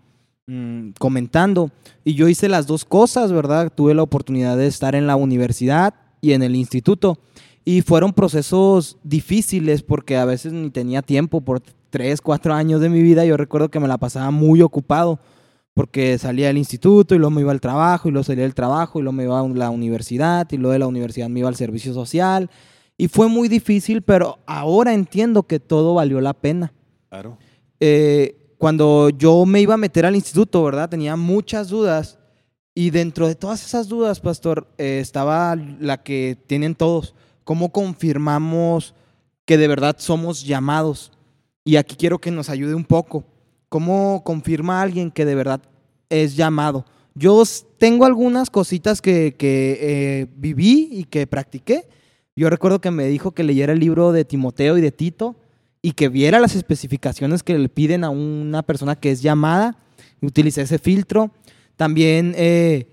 mm, 0.46 0.90
comentando. 1.00 1.72
Y 2.04 2.14
yo 2.14 2.28
hice 2.28 2.48
las 2.48 2.68
dos 2.68 2.86
cosas, 2.86 3.32
¿verdad? 3.32 3.74
Tuve 3.74 3.96
la 3.96 4.04
oportunidad 4.04 4.56
de 4.56 4.68
estar 4.68 4.94
en 4.94 5.08
la 5.08 5.16
universidad 5.16 5.96
y 6.22 6.34
en 6.34 6.44
el 6.44 6.56
instituto. 6.56 7.18
Y 7.66 7.82
fueron 7.82 8.14
procesos 8.14 8.98
difíciles 9.04 9.84
porque 9.84 10.18
a 10.18 10.26
veces 10.26 10.52
ni 10.52 10.70
tenía 10.70 11.02
tiempo 11.02 11.42
por 11.42 11.62
tres, 11.90 12.22
cuatro 12.22 12.54
años 12.54 12.82
de 12.82 12.90
mi 12.90 13.02
vida. 13.02 13.26
Yo 13.26 13.38
recuerdo 13.38 13.70
que 13.70 13.80
me 13.80 13.88
la 13.88 13.98
pasaba 13.98 14.32
muy 14.32 14.62
ocupado 14.62 15.20
porque 15.74 16.18
salía 16.18 16.48
del 16.48 16.58
instituto 16.58 17.16
y 17.16 17.18
luego 17.18 17.32
me 17.32 17.42
iba 17.42 17.52
al 17.52 17.62
trabajo 17.62 18.10
y 18.10 18.12
luego 18.12 18.24
salía 18.24 18.44
del 18.44 18.54
trabajo 18.54 19.00
y 19.00 19.04
luego 19.04 19.14
me 19.14 19.24
iba 19.24 19.40
a 19.40 19.48
la 19.48 19.70
universidad 19.70 20.48
y 20.52 20.58
luego 20.58 20.74
de 20.74 20.80
la 20.80 20.88
universidad 20.88 21.30
me 21.30 21.40
iba 21.40 21.50
al 21.50 21.56
servicio 21.56 21.94
social. 21.94 22.50
Y 22.98 23.08
fue 23.08 23.28
muy 23.28 23.48
difícil, 23.48 24.02
pero 24.02 24.40
ahora 24.46 24.94
entiendo 24.94 25.44
que 25.44 25.60
todo 25.60 25.96
valió 25.96 26.22
la 26.22 26.34
pena. 26.34 26.74
Claro. 27.10 27.38
Eh, 27.80 28.56
cuando 28.58 29.10
yo 29.10 29.46
me 29.46 29.62
iba 29.62 29.74
a 29.74 29.78
meter 29.78 30.06
al 30.06 30.16
instituto, 30.16 30.64
¿verdad? 30.64 30.90
Tenía 30.90 31.16
muchas 31.16 31.70
dudas 31.70 32.20
y 32.76 32.90
dentro 32.90 33.28
de 33.28 33.36
todas 33.36 33.64
esas 33.64 33.88
dudas, 33.88 34.20
pastor, 34.20 34.68
eh, 34.78 35.00
estaba 35.00 35.56
la 35.56 36.02
que 36.02 36.38
tienen 36.48 36.76
todos. 36.76 37.14
¿Cómo 37.44 37.72
confirmamos 37.72 38.94
que 39.46 39.58
de 39.58 39.68
verdad 39.68 39.96
somos 40.00 40.44
llamados? 40.44 41.12
Y 41.66 41.76
aquí 41.78 41.96
quiero 41.96 42.20
que 42.20 42.32
nos 42.32 42.50
ayude 42.50 42.76
un 42.76 42.86
poco. 42.86 43.26
¿Cómo 43.70 44.24
confirma 44.24 44.82
alguien 44.82 45.12
que 45.12 45.26
de 45.26 45.36
verdad 45.36 45.62
es 46.10 46.36
llamado? 46.36 46.86
Yo 47.16 47.44
tengo 47.78 48.06
algunas 48.06 48.50
cositas 48.50 49.02
que, 49.02 49.36
que, 49.38 49.78
eh, 49.82 50.28
viví 50.36 50.90
y 50.92 51.04
que 51.06 51.28
practiqué. 51.28 51.88
Yo 52.36 52.50
recuerdo 52.50 52.82
que 52.82 52.92
me 52.92 53.08
dijo 53.08 53.32
que 53.32 53.44
leyera 53.44 53.74
el 53.74 53.80
libro 53.80 54.12
de 54.12 54.26
Timoteo 54.26 54.78
y 54.78 54.82
de 54.82 54.92
Tito 54.92 55.36
y 55.82 55.92
que 55.92 56.10
viera 56.10 56.40
las 56.40 56.56
especificaciones 56.56 57.44
que 57.44 57.58
le 57.58 57.70
piden 57.70 58.04
a 58.04 58.10
una 58.10 58.64
persona 58.64 58.96
que 58.96 59.12
es 59.12 59.22
llamada. 59.22 59.78
Utilicé 60.22 60.62
ese 60.62 60.80
filtro. 60.80 61.32
También 61.76 62.34
eh, 62.38 62.93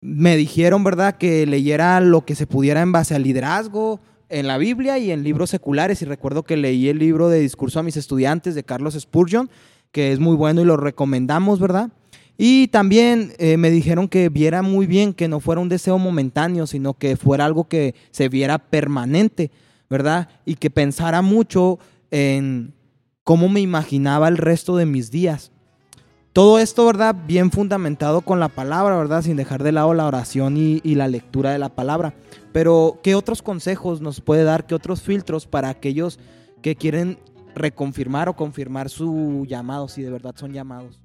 me 0.00 0.36
dijeron, 0.36 0.82
¿verdad?, 0.82 1.16
que 1.16 1.46
leyera 1.46 2.00
lo 2.00 2.24
que 2.24 2.34
se 2.34 2.46
pudiera 2.46 2.80
en 2.80 2.92
base 2.92 3.14
al 3.14 3.22
liderazgo 3.22 4.00
en 4.28 4.46
la 4.46 4.58
Biblia 4.58 4.98
y 4.98 5.10
en 5.10 5.22
libros 5.22 5.50
seculares. 5.50 6.00
Y 6.02 6.04
recuerdo 6.06 6.44
que 6.44 6.56
leí 6.56 6.88
el 6.88 6.98
libro 6.98 7.28
de 7.28 7.40
Discurso 7.40 7.80
a 7.80 7.82
mis 7.82 7.96
estudiantes 7.96 8.54
de 8.54 8.64
Carlos 8.64 8.96
Spurgeon, 8.98 9.50
que 9.92 10.12
es 10.12 10.20
muy 10.20 10.36
bueno 10.36 10.62
y 10.62 10.64
lo 10.64 10.76
recomendamos, 10.76 11.60
¿verdad? 11.60 11.90
Y 12.38 12.68
también 12.68 13.34
eh, 13.38 13.58
me 13.58 13.70
dijeron 13.70 14.08
que 14.08 14.30
viera 14.30 14.62
muy 14.62 14.86
bien 14.86 15.12
que 15.12 15.28
no 15.28 15.40
fuera 15.40 15.60
un 15.60 15.68
deseo 15.68 15.98
momentáneo, 15.98 16.66
sino 16.66 16.94
que 16.94 17.16
fuera 17.16 17.44
algo 17.44 17.68
que 17.68 17.94
se 18.12 18.30
viera 18.30 18.58
permanente, 18.58 19.50
¿verdad? 19.90 20.28
Y 20.46 20.54
que 20.54 20.70
pensara 20.70 21.20
mucho 21.20 21.78
en 22.10 22.72
cómo 23.24 23.50
me 23.50 23.60
imaginaba 23.60 24.28
el 24.28 24.38
resto 24.38 24.76
de 24.76 24.86
mis 24.86 25.10
días. 25.10 25.52
Todo 26.32 26.60
esto, 26.60 26.86
¿verdad? 26.86 27.16
Bien 27.26 27.50
fundamentado 27.50 28.20
con 28.20 28.38
la 28.38 28.48
palabra, 28.48 28.96
¿verdad? 28.96 29.22
Sin 29.22 29.36
dejar 29.36 29.64
de 29.64 29.72
lado 29.72 29.94
la 29.94 30.06
oración 30.06 30.56
y, 30.56 30.80
la 30.94 31.08
lectura 31.08 31.50
de 31.50 31.58
la 31.58 31.70
palabra. 31.70 32.14
Pero, 32.52 33.00
¿qué 33.02 33.16
otros 33.16 33.42
consejos 33.42 34.00
nos 34.00 34.20
puede 34.20 34.44
dar? 34.44 34.64
¿Qué 34.64 34.76
otros 34.76 35.02
filtros 35.02 35.46
para 35.46 35.70
aquellos 35.70 36.20
que 36.62 36.76
quieren 36.76 37.18
reconfirmar 37.56 38.28
o 38.28 38.36
confirmar 38.36 38.90
su 38.90 39.44
llamado, 39.48 39.88
si 39.88 40.02
de 40.02 40.10
verdad 40.10 40.34
son 40.36 40.52
llamados? 40.52 41.00